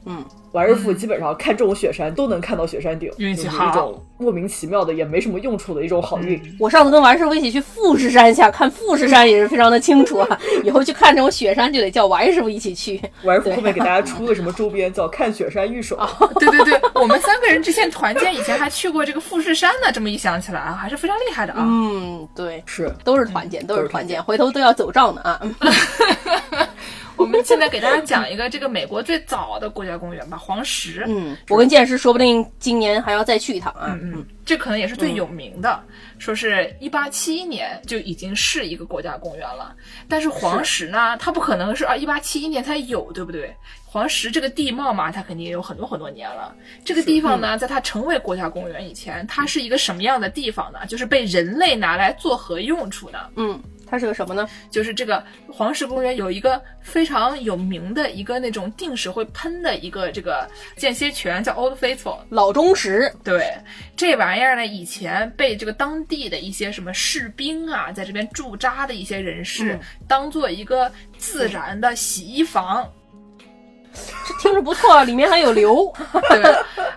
[0.08, 6.40] 嗯，王师傅基本上看这种雪山都能看到雪山顶，运气是好一种莫名其妙的也没什么用处的一种好运。
[6.60, 13.02] 我上次跟王师傅一起去富士山下看富士山也是非常的清楚啊， 以后去看这种雪山就得叫王师傅一起去。
[13.24, 15.98] 王师傅后面给大家出个什么周边，叫看雪山御手。
[16.38, 21.64] 对对对，我们三个人之前团建以前还去过这个富士山呢，这么一想起来啊，还是非常厉害的啊。
[21.66, 25.40] 嗯，对，是都是团建，都是团团建，回头都要走账的啊。
[27.18, 31.04] 我们现在给大家讲一个这个美国最早的国家公园吧，黄石。
[31.06, 33.98] 嗯，我跟剑师说不定今年还要再去一趟啊。
[34.02, 35.82] 嗯，这可能也是最有名的，
[36.18, 39.74] 说是一八七一年就已经是一个国家公园了。
[40.08, 43.54] 但是黄石呢，它不可能是啊一八七一年才有，对不对？
[43.84, 46.54] 黄石这个地貌嘛，它肯定也有很多很多年了。
[46.84, 50.80] 这个地方呢，在它成为国家公园以前，它是一个什么样的地方呢？
[50.86, 53.30] 就是被人类拿来做何用处的？
[53.36, 54.48] 嗯，它是个什么呢？
[54.70, 62.18] 就是这个黄石公园有一个非常有名的一个那种定时会喷的一个这个间歇泉，叫 Old Faithful。
[62.30, 63.12] 老钟石。
[63.22, 63.56] 对，
[63.96, 69.78] 这玩意儿呢，以前被这个当地的一些什么士兵啊，在这边驻扎的一些人士，
[70.08, 72.90] 当做一个自然的洗衣房。
[74.26, 75.90] 这听着不错，啊里面还有流。
[76.28, 76.54] 对，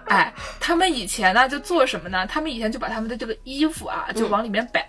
[0.07, 2.27] 哎，他们以前呢就做什么呢？
[2.27, 4.85] 他们以前就把他们的这个衣服啊，就往里面摆，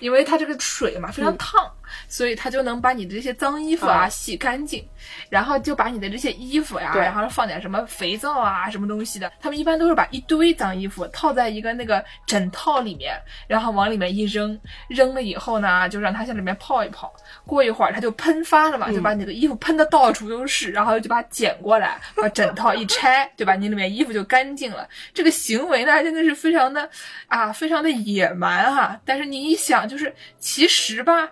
[0.00, 1.70] 因为它这个水嘛非常烫，
[2.10, 4.86] 所以它就能把你的这些脏衣服啊啊洗干净，
[5.30, 17.10] 然后就把你的这些衣服呀，对然后放点什么肥皂啊什么东西的，他们一般都是把一堆脏衣服套在一个那个枕套里面，然后往里面一扔，扔了以后呢，就让它在里面泡一泡，
[17.46, 23.54] 过一会儿它就喷发了嘛，就把你的衣服喷的到处都是，然后就把它捡过来，把枕套一拆，对吧？
[23.54, 24.88] 你里面衣服就干净了。
[25.14, 26.88] 这个行为呢，真的是非常的
[27.28, 31.28] 啊，非常的野蛮哈、但是你一想，就是其实吧，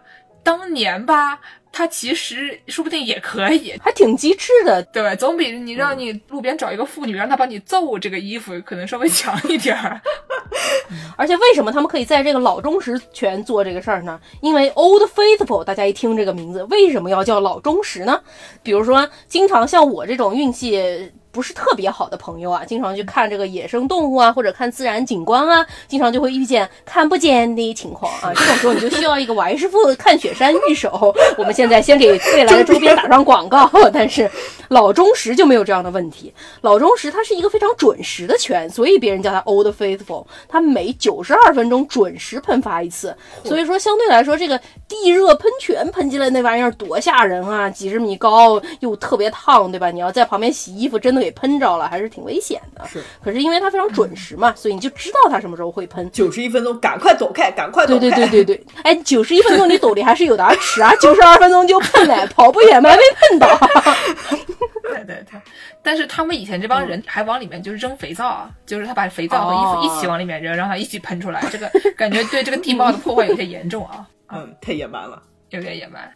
[0.49, 1.39] 当年吧，
[1.71, 4.83] 他其实说不定也可以，还挺机智的。
[4.85, 10.01] 对，总比你让你路边找一个妇女让她帮你揍这个衣服可能稍微强一点儿。
[11.19, 14.19] 而且为什么他们可以在这个老忠实圈做这个事儿呢？
[14.41, 18.19] 因为 Old Faithful，大家一听这个名字，为什么要叫老忠实呢？
[18.63, 28.33] 比如说，经常像我这种运气不是特别好的朋友啊，经常去看这个野生动物啊，或者看自然景观啊，经常就会遇见看不见的情况啊。
[28.35, 31.15] 这种时候你就需要一个王师傅看雪山御手。
[31.39, 34.29] 我们现在先给未来的周边打上广告， 但是
[34.71, 36.35] 老忠实就没有这样的问题。
[36.63, 40.27] 老忠实它是一个非常准时的泉，所以别人叫它 Old Faithful。
[40.49, 47.71] 它每九十二分钟准时喷发一次，所以说相对来说，这个地热喷泉喷进来那玩意儿多吓人啊！
[47.71, 49.89] 几十米高又特别烫，对吧？
[49.93, 52.87] 你要在旁边洗衣服，真的给喷着了，还是挺危险的。
[52.87, 56.11] 是，可是因为它非常准时嘛，所以你就知道它什么时候会喷。
[56.11, 58.01] 九十一分钟，赶快躲开，赶快躲开。
[58.01, 63.59] 对对对对对，哎，九十一分钟你躲的还是有点迟啊， 九十二分钟就喷了，跑不远嘛，还没喷到。
[64.89, 65.41] 对对对，
[65.83, 74.07] 但是他们以前这帮人还往里面就是扔肥皂啊，就是他把肥皂和衣服一起往里面扔，让它一起喷出来，这个感觉对这个地貌的破坏有些严重啊。
[74.33, 75.23] 嗯，太野蛮了。
[75.51, 76.11] 有点野蛮。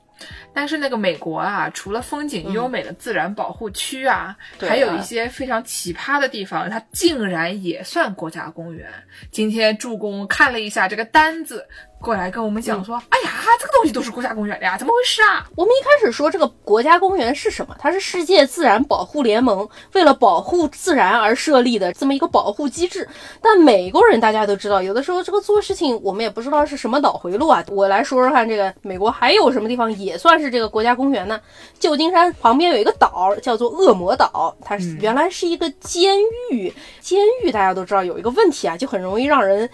[0.55, 8.89] 但是那个美国啊，除了风景优美的自然保护区啊，还有一些非常奇葩的地方，它竟然也算国家公园。
[9.31, 11.67] 今天助攻看了一下这个单子，
[12.03, 13.31] 过来跟我们讲说：“哎呀，
[13.61, 17.77] 这个东西都是国家公园的呀，怎么回事啊我们一开始说这个国家公园是什么？
[17.79, 23.09] 它是世界自然保护联盟为了保护自然而设立的这么一个保护机制。
[23.41, 27.65] 但美国人大家都知道，有的时候这个做事情我们也不知道是什么脑回路啊。
[27.69, 31.41] 我来说说看，这个美国还有什么地方也算是这个国家公园呢？
[31.79, 36.19] 旧金山旁边有一个岛叫做恶魔岛，它是原来是一个监
[36.51, 36.73] 狱。
[37.01, 39.71] 监狱大家都知道有一个问题啊，就很容易让人。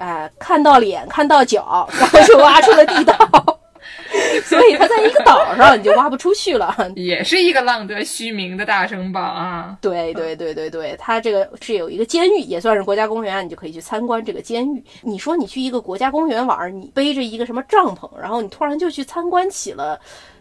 [0.00, 3.14] 哎，看到脸，看到脚， 然后就挖出了地道。
[4.44, 6.74] 所以它在一个岛上，你就挖不出去了。
[6.96, 9.76] ”也是一个浪得虚名的大城堡啊！
[9.80, 14.82] 对对对对对，它这个是有一个监狱，也算是国家公园，你就可以去参观这个监狱。
[15.02, 19.98] 你说你去一个国家公园玩，你背着一个什么帐篷，然后你突然就去参观起了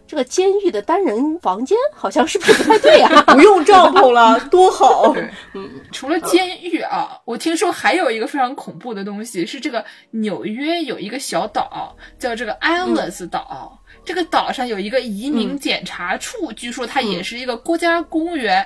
[0.09, 3.21] 这个监狱的单人房间，好像是不是不太对啊？
[3.31, 5.13] 不用帐篷了， 多好！
[5.53, 13.79] 嗯，除了监狱啊，我听说还有一个非常恐怖的东西，是这个纽约有一个小岛叫这个安乐斯岛。
[14.03, 18.65] 这个岛上有一个移民检查处，据说它也是一个国家公园。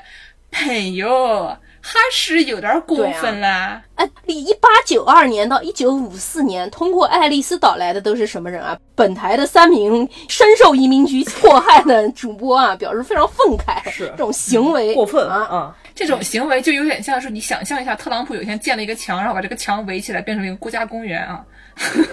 [0.50, 3.82] 朋友，还是有点过分啦。
[3.96, 8.78] 哎，一八九二年到一九五四年，通过爱丽丝岛来的都是什么人啊？
[8.96, 15.42] 本台的三名深受移民局迫害的主播啊，表示非常愤慨，是这种行为过分啊。
[15.44, 15.76] 啊！
[15.94, 21.44] 这种行为就有点像是你想象一下，特朗普有一天建了一个墙，然后把这个墙围起来，变成了一个国家公园啊。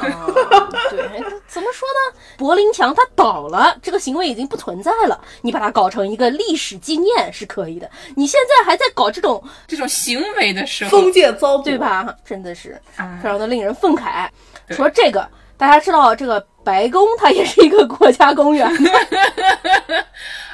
[0.01, 0.27] 啊，
[0.91, 0.99] 对，
[1.47, 2.19] 怎么说呢？
[2.37, 5.21] 柏林墙它倒了，这个行为已经不存在了。
[5.43, 7.91] 你把它搞成一个历史纪念是可以的。
[8.17, 11.79] 你现在还在搞这种，这种行为的时候，封建糟粕，对？
[11.79, 12.15] 吧？
[12.25, 14.29] 真的是啊非常的令人愤慨。
[14.67, 18.69] 对说这个，大家知道这个白宫它也是一个国家公园，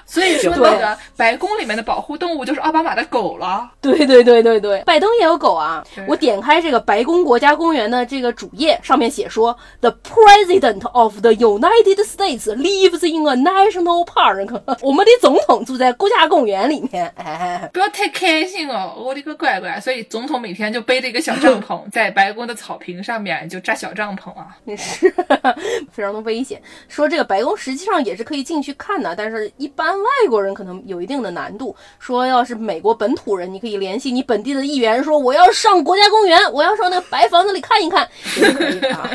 [0.06, 3.70] 所以说那个白宫里面的保护动物就是奥巴马的狗了。
[3.80, 5.84] 对对对对对，拜登也有狗啊。
[6.06, 14.62] 我点开这个白宫国家公园的这个主页，上面写说，The President of the United States lives in a national park。
[14.82, 17.12] 我们的总统住在国家公园里面。
[17.16, 19.80] 哎，不要太开心哦，我的个乖乖！
[19.80, 24.56] 所以总统每天就背着一个小帐篷， 在白宫的草坪上面就扎小帐篷啊。
[24.76, 25.12] 是
[25.90, 26.60] 非常的危险。
[26.88, 31.74] 说这个白宫实际上也是可以进去看的，但是一般外国人可能有一定的难度。
[31.98, 38.08] 说要是美国本土人，你可以联系你本地的议员，说我要上国家公园，我要上那个白房子里看一看，
[38.40, 39.10] 也可以啊。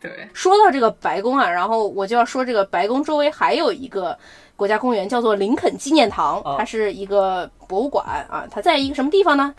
[0.00, 4.16] 对，说到这个白宫啊，然后我就要说这个白宫周围还有一个
[4.58, 8.44] 国家公园，叫做林肯纪念堂，哦它是一个博物馆啊。
[8.50, 9.54] 它在一个什么地方呢？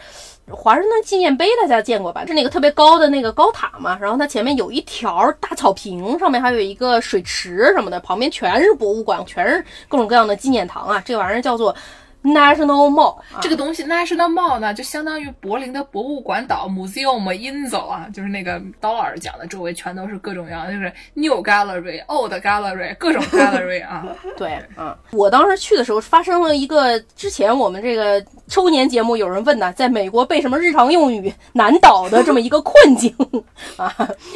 [0.52, 2.26] 华盛顿纪念碑大家见过吧？
[2.26, 3.98] 是那个特别高的那个高塔嘛。
[4.02, 11.02] 然后它前面有一条大草坪，上面还有一个水池什么的，旁边全是博物馆，全是各种各样的纪念堂啊。
[11.06, 11.74] 这玩意儿叫做
[12.22, 24.06] National Mall，啊这个东西 National Mall 呢，就相当于柏林的博物馆岛 Museum Insel 啊，就是那个刀老师讲的，周围全都是各种各样，就是 New Gallery、Old Gallery，各种 Gallery 啊。
[24.36, 33.16] 对，嗯，我当时去的时候发生了一个之前我们这个周年节目有人问呢，在美国被什么日常用语难倒的这么一个困境
[33.78, 33.96] 啊。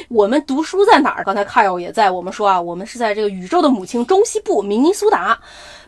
[0.09, 1.23] 我们读书在哪儿？
[1.25, 5.37] 刚才 Kyle 也在，我们说啊，我们是在这个宇宙的母亲中西部明尼苏达。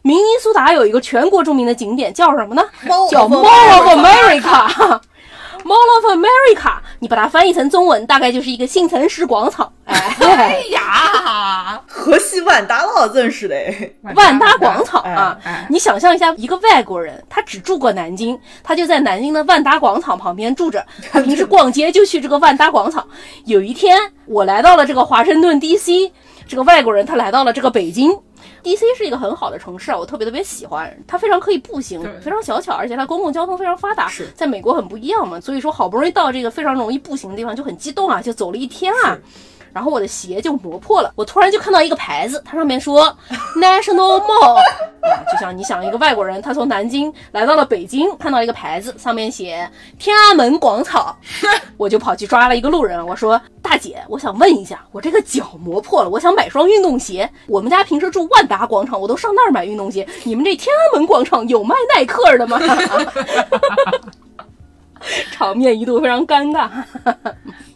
[0.06, 2.62] 明尼苏达有一个全国著名的景点，叫什么呢？
[3.10, 5.02] 叫 Mall of America。
[5.66, 9.74] Mall of America，你把它翻译成中文，大概就是一个新城市广场。
[9.86, 13.56] 哎，哎呀，河西万达老，真是的。
[14.14, 15.36] 万达广场啊！
[15.44, 20.86] 哎你想象一下，一个外国人，他只住过南京，他就在南京的万达广场旁边住着。
[21.12, 23.04] 他平时逛街就去这个万达广场。
[23.46, 23.98] 有一天，
[24.28, 26.12] 我来到了这个华盛顿 DC，
[26.48, 28.16] 这个外国人他来到了这个北京。
[28.66, 39.16] DC 是一个很好的城市啊，我特别特别喜欢，它非常可以步行，非常小巧，而且它公共交通非常发达，在美国很不一样嘛，所以说好不容易到这个非常容易步行的地方就很激动啊，就走了一天啊。
[39.76, 43.14] 然后我的鞋就磨破了，我突然就看到一个牌子，它上面说
[43.60, 44.64] National Mall，啊，
[45.30, 49.70] 就像你想一个外国人，他从南京来到了北京，看到一个牌子，上面写
[50.00, 51.14] 天安门广场，
[51.76, 57.30] 我就跑去抓了一个路人，我说大姐，我想问一下，我这个脚磨破了，我想买双运动鞋。
[57.46, 62.58] 我们家平时住万达广场，我都上那儿买运动鞋，你们这天安门广场有卖耐克的吗？
[65.32, 66.70] 场面一度非常尴尬。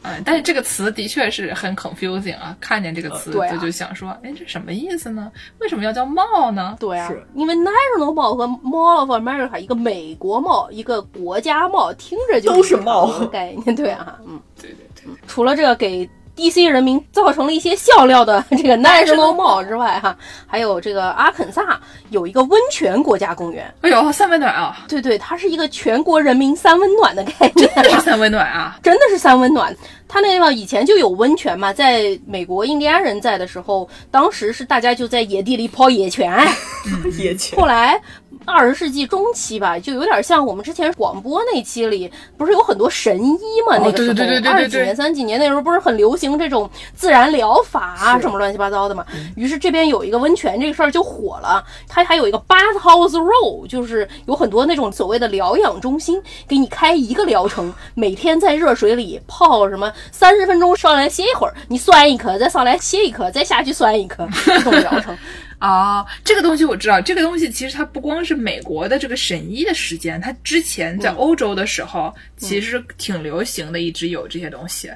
[0.01, 5.30] 嗯，但是这个词的确是很 confusing 啊，看见这个词就就想说，哎，这什么意思呢？
[5.59, 6.77] 为什么要叫 mall 呢？
[6.80, 13.75] 对啊，因为 National Mall 和 Mall of America 一个美国 mall，一个国家 mall，听着就都是一个差不多 mall 概念。
[13.75, 16.09] 对啊，嗯，对对对，除了这个给
[16.40, 20.16] DC 人民造成了一些笑料的 这个 National Mall 之外，哈，
[20.48, 21.80] 还有这个阿肯萨
[22.10, 23.72] 有一个温泉国家公园。
[23.82, 27.70] 哎呦，三温暖啊，对对，它是一个全国人民三温暖的概念。
[27.76, 28.78] 真的是三温暖啊。
[28.82, 29.76] 真的是三温暖。
[30.12, 36.36] 它那地方以前就有温泉嘛，在美国印第安人在的时候，当时是大家就在野地里泡野泉。
[37.20, 38.02] 野泉后来
[38.46, 43.78] 二十世纪中期吧，就有点像我们之前广播那期里，不是有很多神医嘛？
[43.78, 49.06] 那个时候二几年、三几年那时候不是很流行这种自然疗法啊，什么乱七八糟的嘛。
[49.36, 65.16] 于是这边有一个温泉这个事儿就火了，它还有一个 bath house row，就是有很多那种所谓的疗养中心，给你开一个疗程，每天在热水里泡什么三十分钟，上来歇一会儿，你酸一颗，再上来歇一颗，再下去酸一颗，这种疗程。
[65.60, 74.89] 啊，这个东西我知道，这个东西其实它不光是美国的这个审医的时间，它之前在欧洲的时候、其实挺流行的，一直有这些东西。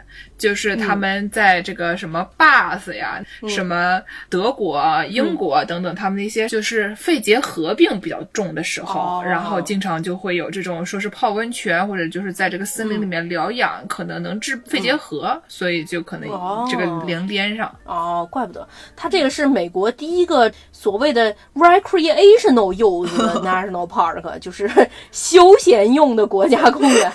[0.44, 9.24] 就是他们在这个什么 Bath 呀、什么德国、英国等等，他们那些就是肺结核病比较重的时候，哦。
[9.26, 16.68] 然后经常就会有这种说是泡温泉或者就是在这个森林里面疗养，可能能治肺结核，所以就可能哦。
[16.70, 17.74] 这个连连上。
[17.86, 18.68] 哦，怪不得。
[18.98, 24.70] 它这个是美国第一个所谓的 recreational use 的 national park，就是
[25.14, 27.10] 休闲用的国家公园。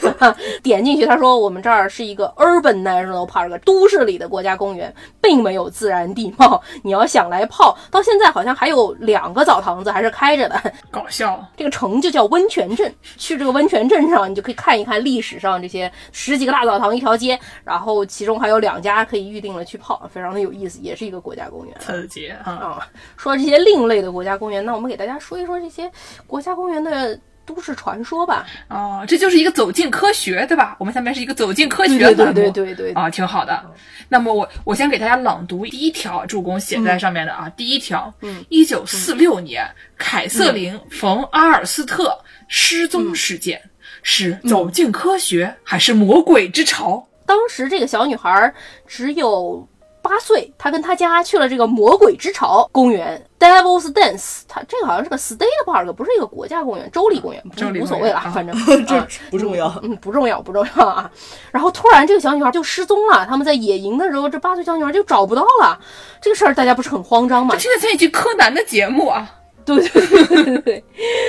[0.63, 6.63] 点进去，他说我们这儿是一个 urban national park，都市里的国家公园，并没有自然地貌。
[6.83, 10.61] 你要想来泡，到现在好像还有两个澡堂子还是开着的。
[10.91, 21.77] 搞笑，这个城就叫温泉镇，去这个温泉镇上，你就可以看一看历史上这些十几个大澡堂一条街，然后其中还有两家可以预定了去泡，非常的有意思，也是一个国家公园。
[21.81, 22.53] 刺激啊！
[22.53, 25.91] 啊，说这些另类的国家公园，那我们给大家说一说这些
[26.27, 27.19] 国家公园的
[27.49, 28.47] 都市传说吧。
[28.69, 30.77] 哦，这就是一个走进科学，对吧？
[30.79, 33.65] 我们下面是一个走进科学的对栏目对对对，啊，挺好的。
[34.09, 42.19] 那么我我先给大家朗读第一条助攻写在上面的啊，第一条，嗯，一九四六年，凯瑟琳·冯·阿尔斯特
[42.49, 43.61] 失踪事件，
[44.03, 47.09] 是走进科学还是魔鬼之潮？
[47.27, 48.55] 当时这个小女孩
[48.87, 49.69] 只有
[50.09, 54.41] 八岁，他跟他家去了这个魔鬼之巢公园 （Devil's Dance）。
[54.49, 57.43] 它这个好像是个 state park，不是一个国家公园，州立公园，
[57.81, 58.57] 无所谓了，啊反正
[58.87, 59.73] 这啊不重要。
[59.83, 61.11] 嗯，不重要，不重要啊。
[61.53, 65.79] 然后突然这个小女孩就失踪了，他们在野营的时候，这八岁小女孩就找不到了。
[66.23, 67.61] 这个事儿大家不是很慌张吗这？
[67.61, 69.31] 现在像一集柯南的节目啊！
[69.65, 70.85] 对对对对对对，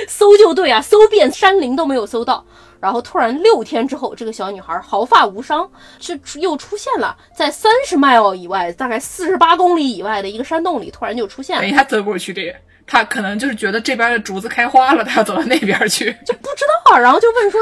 [0.08, 2.42] 搜救队啊，搜遍山林都没有搜到。
[2.80, 11.62] 然后突然六天之后，这个小女孩毫发无伤，就又出现了，在三十 mile 以外，大概四十八公里以外的一个山洞里，突然就出现了。
[11.62, 12.42] 等一下走过去的，
[12.86, 16.10] 他可能就是觉得这边的竹子开花了，他要走到那边去。
[16.24, 17.60] 就不知道，然后就问说：“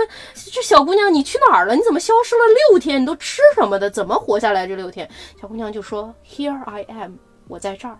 [0.52, 1.74] 这小姑娘，你去哪儿了？
[1.74, 3.02] 你怎么消失了六天？
[3.02, 3.90] 你都吃什么的？
[3.90, 5.08] 怎么活下来这六天？”
[5.40, 7.14] 小姑娘就说：“Here I am，
[7.48, 7.98] 我在这儿。”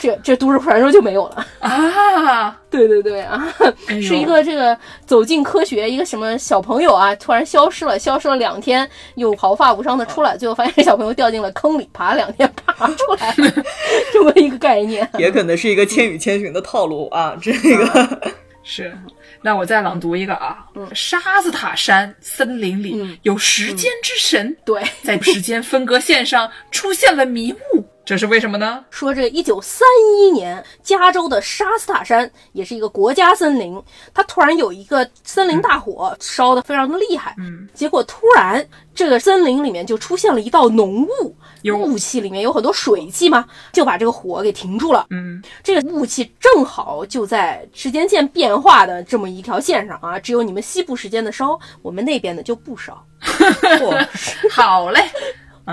[0.00, 1.46] 这这都市传说就没有了。
[1.60, 3.46] 啊，对对对啊，
[3.88, 4.76] 哎是一个这个
[5.06, 13.64] 走进科学一个什么小朋友啊，突然消失了，消失了两天，又毫发无伤的出来，最后发现这小朋友掉进了坑里，爬了两天爬出来了，
[14.12, 15.08] 这么一个概念。
[15.18, 18.32] 也可能是一个《千与千寻》的套路啊，这个
[18.62, 18.92] 是。
[19.40, 28.82] 那我再朗读一个啊，嗯沙子塔山森林里嗯有时间之神，对，在时间分割线上出现了迷雾，这是为什么呢？
[28.88, 29.86] 说这个一九三
[30.18, 33.78] 一年，加州的沙斯塔山也是一个国家森林，
[34.14, 37.34] 它突然有一个森林大火，烧得非常的厉害。
[37.36, 43.44] 嗯，结果突然这个森林里面就出现了一道浓雾，有雾气里面有很多水汽嘛，
[43.74, 45.04] 就把这个火给停住了。
[45.10, 54.08] 嗯，这个雾气正好就在时间线变化的这么一条线上啊，只有你们西部时间的烧，我们那边的就不烧， 嚯
[54.50, 54.98] 好嘞。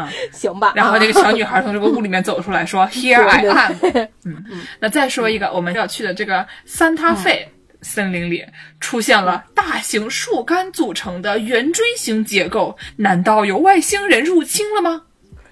[0.34, 0.74] 行吧？
[0.76, 3.74] 然后这啊个小女孩从这个屋里面走出来，说： “Here I 对 am。
[3.80, 4.44] 对”嗯，
[4.80, 7.50] 那再说一个，我们要去的这个三塔费
[7.82, 8.46] 森林里
[8.80, 15.04] 出现了大型树干组成的圆锥形结构，难道有外星人入侵了吗？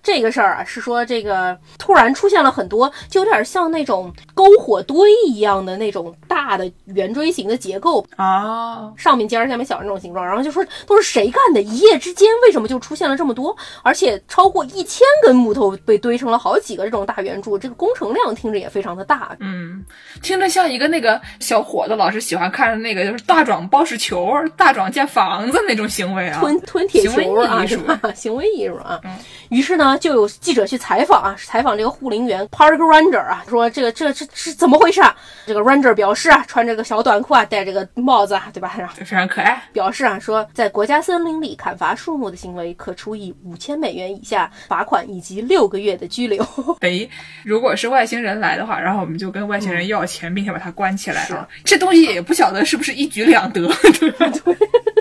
[0.04, 10.26] 这个事儿啊，是说这个突然出现了很多，就有点像那种篝火堆一样的那种大的圆锥形的结构，啊，上面尖儿下面小那种形状。
[10.26, 11.62] 然后就说都是谁干的？
[11.62, 13.56] 一夜之间为什么就出现了这么多？
[13.82, 19.34] 而且超过一千根木头被堆成了好几个这种大圆柱，这个工程量听着也非常的大。
[19.40, 19.86] 嗯，
[20.22, 26.42] 听着像一个那个小伙子老是喜欢看的那个，就是大壮包石球、大壮建房子那种行为啊。
[26.42, 28.12] 吞吞铁球啊，艺术是吧？
[28.14, 29.00] 行为艺术啊。
[29.06, 29.12] 嗯
[29.50, 35.16] 于是呢，就有记者去采访啊，采访这个护林员 Park Ranger 啊，说这个这这是怎么回事啊？
[35.46, 38.74] 这个 Ranger 表示啊，穿着个小短裤啊，戴这个帽子啊，对吧？
[38.78, 39.62] 然后非常可爱。
[39.72, 46.46] 表示啊，说在国家森林里砍伐树木的行为，可处以五千美元以下罚款以及六个月的拘留。
[46.82, 47.08] 哎，
[47.44, 51.48] 如果是外星人来的话，然后我们就跟外星人要钱，并且把他关起来啊。
[51.64, 53.68] 这东西也不晓得是不是一举两得，
[54.00, 54.26] 对吧？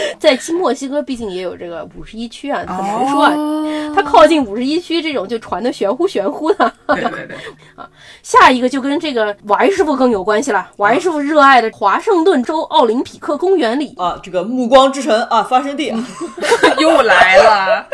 [0.18, 3.34] 在新墨西哥，毕竟也有这个五十一区啊，很难说啊。
[3.34, 3.54] 哦
[3.94, 6.72] 它靠近五十一区这种就传的玄乎玄乎的。
[6.86, 7.36] 对对对，
[8.22, 10.70] 下一个就跟这个王师傅更有关系了。
[10.76, 16.04] 王师傅热爱的华盛顿州奥林匹克公园里，啊，这个暮光之城啊，发生地啊，
[16.78, 17.86] 又来了。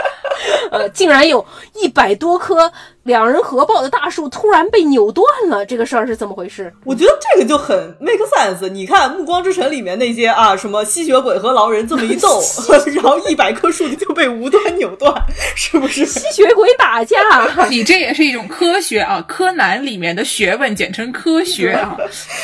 [0.73, 1.45] 呃，竟然有
[1.75, 2.71] 一百多棵
[3.05, 6.73] 两人合抱的大树突然被扭断了，这个事儿是怎么回事？
[6.85, 8.69] 我觉得这个就很 make sense。
[8.71, 12.41] 你看《暮光之城》里面那些啊，什么吸血鬼和狼人这么一斗，
[12.95, 15.15] 然后一百棵树就被无端扭断，
[15.55, 16.07] 是不是？
[16.07, 17.19] 吸血鬼打架，
[17.69, 21.97] 你这也是一种科学啊，柯南里面的学问，简称科学啊。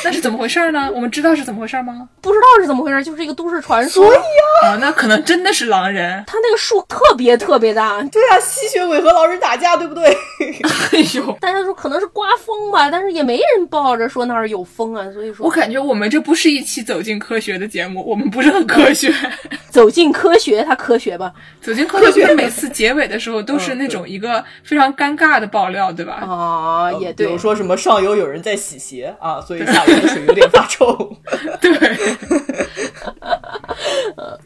[0.03, 0.91] 那是怎么回事呢？
[0.93, 2.07] 我们知道是怎么回事吗？
[2.21, 4.05] 不知道是怎么回事，就是一个都市传说。
[4.05, 6.23] 所以啊，那可能真的是狼人。
[6.27, 10.15] 他那个树特别特别大，对啊，吸血鬼和狼人打架，对不对？
[10.91, 19.13] 哎呦，大家说可能是刮风吧，但是也没人抱着说那儿有风啊，所以说我感觉我们这不是一期走进科学的节目，我们不是很科学。
[19.71, 21.31] 走进科学，它科学吧？
[21.61, 26.15] 走进科学每次结尾的时候都是那种一个非常尴尬的爆料，对吧？
[26.15, 31.15] 啊，也对比如，说什么上游有人在洗鞋啊，所以下游的水有点发臭。
[31.61, 31.71] 对，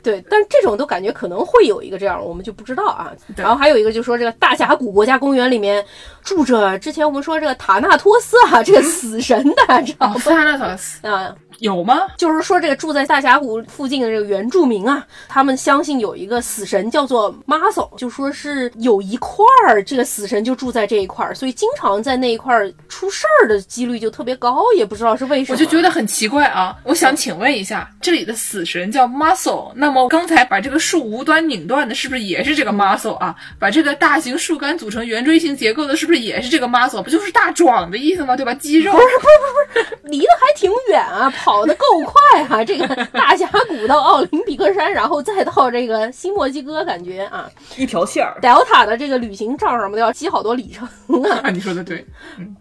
[0.06, 3.12] 对，但这种都感觉可能会有一个这样，我们就不知道啊。
[3.36, 5.84] 然后还有一个就是说，这个大峡谷国家公园里面
[6.24, 10.20] 住着之前我们说这个塔纳托斯啊，这个死神的，知道哦，吗？
[10.24, 12.02] 塔纳托斯啊，有吗？
[12.18, 25.58] 就是说这个住在大峡谷附近的这个原住民啊，他们相信有一个死神叫做 Muscle，就说是有一块儿这个死神就住在这一块儿，所以经常在那一块儿出事儿的几率就特别高，也不知道是为什么。
[25.58, 26.78] 我就觉得很奇怪啊！
[26.84, 33.36] 我想请问一下，这里的死神叫 Muscle，那么刚才把这个树无端拧断的，是不是也是这个 Muscle 啊？
[33.58, 37.02] 把这个大型树干组成圆锥形结构的，是不是也是这个 Muscle？
[37.02, 38.36] 不就是大壮的意思吗？
[38.36, 38.54] 对吧？
[38.54, 39.98] 肌肉不是不是不是。
[40.04, 42.64] 离得还挺远啊，跑得够快啊！
[42.64, 50.88] 这个大峡谷到奥林匹克山，然后再到这个新墨西哥，感觉啊一条线儿，，Delta 的这个旅行照上面都要积好多里程
[51.24, 51.42] 啊。
[51.44, 52.06] 啊，你说的对，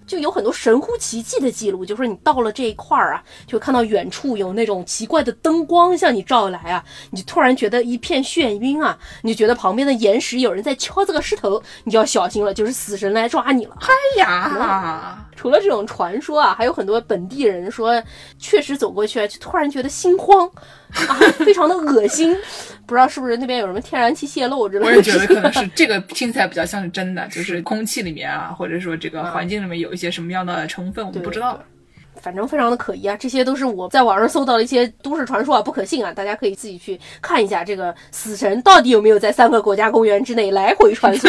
[0.06, 13.76] 就有很多神乎其技的记录，就说你到了这一块儿啊，就看到远处有那种奇怪的灯光向你照来啊，你就突然觉得一片眩晕啊，你就觉得旁边的岩石有人在敲这个石头，你就要小心了，就是死神来抓你了。
[13.80, 13.88] 哎
[14.20, 18.02] 呀，除了这种传说啊，还有很多本地人说，
[18.38, 20.46] 确实走过去啊，就突然觉得心慌
[21.08, 22.36] 啊，非常的恶心，
[22.86, 24.90] 不知道是不是那边有什么天然气泄漏之类的。
[24.90, 31.58] 我也觉得可能是这个听起来比较像是真的，就是空气里面啊，或者说这个环境里面有一些什么样的成分，我们不知道。
[32.24, 41.28] 反正非常的可疑啊，这些都是我在网上搜到的一些都市传说啊，不可信啊，大家可以自己去看一下这个死神到底有没有在三个国家公园之内来回穿梭。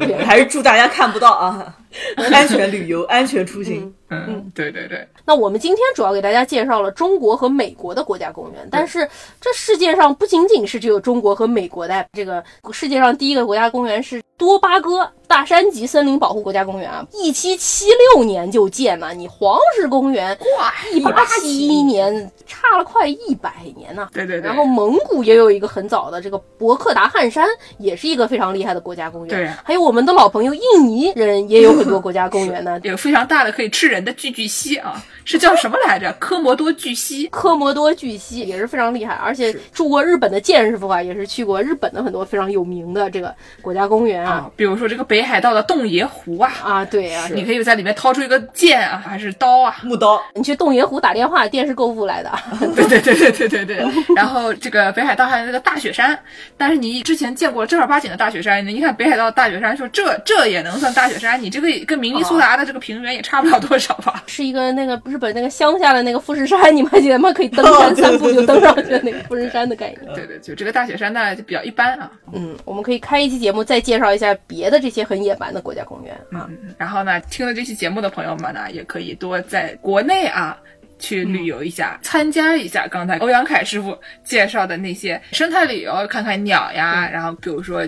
[0.00, 1.72] 对 还是祝大家看不到啊。
[2.32, 3.92] 安全旅游、安全出行。
[4.08, 5.06] 嗯，对对对。
[5.24, 9.08] 那我们今天主要给大家介绍了中国和美国的国家公园，但是
[9.40, 12.42] 这世界上不仅仅是只有中国和美国的，这个
[12.72, 19.12] 世界上第一个国家公园是多巴哥大山脊森林保护国家公园啊，一七七六年就建了。
[19.12, 24.08] 你黄石公园哇，一八七一年，差了快一百年呢。
[24.12, 24.46] 对对对。
[24.46, 27.44] 然后蒙古也有一个很早的这个博克达汉山，
[27.78, 29.28] 也是一个非常厉害的国家公园。
[29.28, 36.12] 对，还有我们的老朋友印尼人也有很多国家公园呢， 有非常大的可以吃人的巨巨蜥啊，是叫什么来着？
[36.18, 52.30] 科摩多巨蜥，科摩多巨蜥也是非常厉害，而且住过日本的剑师傅啊，也是去过日本的很多非常有名的这个国家公园啊，比如说这个北海道的洞爷湖啊，啊对啊，你可以在里面掏出一个剑啊，还是刀啊，木刀，你去洞爷湖打电话，电视购物来的，
[52.74, 53.86] 对对对对对对对。
[54.14, 56.18] 然后这个北海道还有那个大雪山，
[56.56, 61.40] 但是你之前见过正儿八经的大雪山，你一看北海道大雪山，说这这也能算大雪山？
[61.40, 64.22] 你这个跟明尼苏达的这个平原也差不了多少吧？
[64.28, 67.32] 是一个那个日本那个乡下的那个富士山，你们还记得吗？
[67.32, 70.00] 可以登山散步就登上去的那个富士山的概念。
[70.14, 72.10] 对对，就这个大雪山呢就比较一般啊。
[72.32, 76.48] 嗯，我们可以开一期节目再介绍一下别的这些很野蛮的国家公园啊。
[76.78, 80.56] 然后呢，听了这期节目的朋友们呢，也可以多在国内啊。
[80.98, 87.08] 去旅游一下，参加一下刚才欧阳凯师傅介绍的那些生态旅游，看看鸟呀。
[87.12, 87.86] 然后，比如说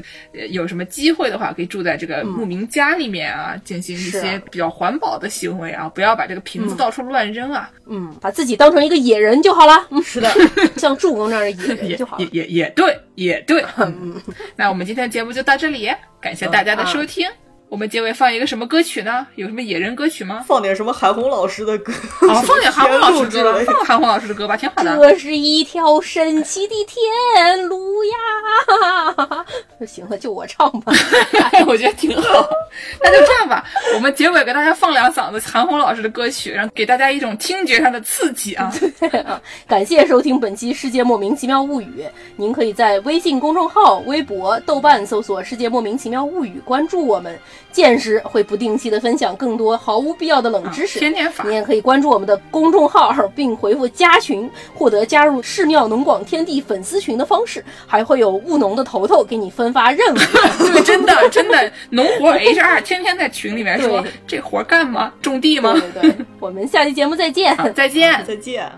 [0.51, 7.71] 有什么机会的话，可以住在这个牧民家里面啊，进行一些比较环保的行为啊，不要把这个瓶子到处乱扔啊。
[7.87, 9.87] 嗯，把自己当成一个野人就好了。
[9.91, 10.31] 嗯， 是的，
[10.77, 12.19] 像助攻这样的野人就好。
[12.19, 13.65] 也也也对，也对。
[13.79, 14.21] 嗯，
[14.57, 15.91] 那我们今天的节目就到这里，
[16.21, 17.27] 感谢大家的收听。
[17.69, 19.27] 我们结尾放一个什么歌曲呢？
[19.35, 20.43] 有什么野人歌曲吗？
[20.47, 21.93] 放点什么韩红老师的歌？
[22.23, 24.97] 哦，放点韩红老师的歌，放韩红老师的歌吧，挺好的。
[24.97, 29.47] 这是一条神奇的天路呀！
[29.87, 30.93] 行了，就我唱吧，
[31.69, 32.49] 我觉得挺好。
[33.03, 33.65] 那就这样吧，
[33.95, 38.73] 我们结尾给大家放两嗓子韩红老师的歌曲，然后给大家一种听觉上的刺激啊！
[38.99, 39.41] 对啊！
[39.69, 42.03] 感谢收听本期《世界莫名其妙物语》，
[42.37, 47.39] 您可以在微信公众号、微博、豆瓣搜索“世界莫名其妙物语”，关注我们。
[47.71, 51.45] 见识会不定期的分享更多毫无必要的冷知识，天天发。
[51.45, 60.19] 你也可以关注我们的公众号，并回复加群，获得加入市庙农广天地粉丝群的方式，还会有务农的头头给你分发任务。
[60.73, 65.13] 对，真的真的，农活 HR 天天在群里面说这活干吗？
[65.21, 65.73] 种地吗？
[65.73, 68.71] 对对对，我们下期节目再见，再见，再见。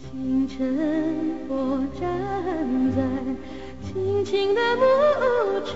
[0.00, 2.08] 清晨，我站
[2.96, 3.02] 在
[4.16, 4.82] 轻轻的牧
[5.66, 5.74] 场。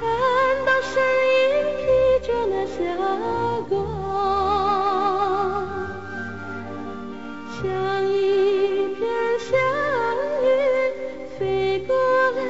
[0.64, 0.94] 到身
[1.36, 1.84] 影披
[2.26, 2.72] 着那霞
[3.68, 3.76] 光，
[7.52, 7.60] 像
[8.08, 8.16] 一
[8.94, 8.98] 片
[9.38, 9.50] 祥
[10.42, 10.46] 云
[11.38, 11.40] 飞
[11.86, 11.94] 过
[12.30, 12.40] 来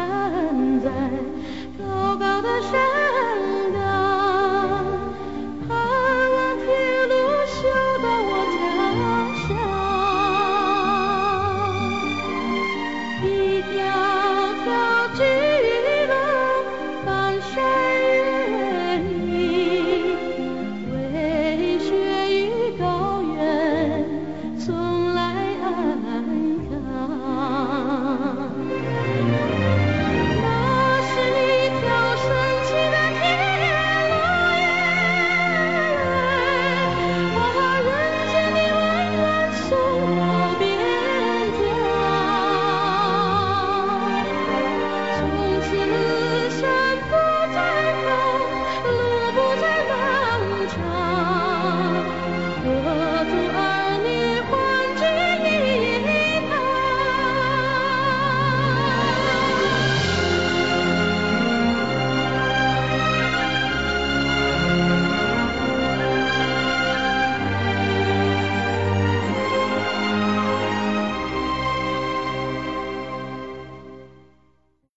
[0.00, 0.90] 站在
[1.78, 2.99] 高高的山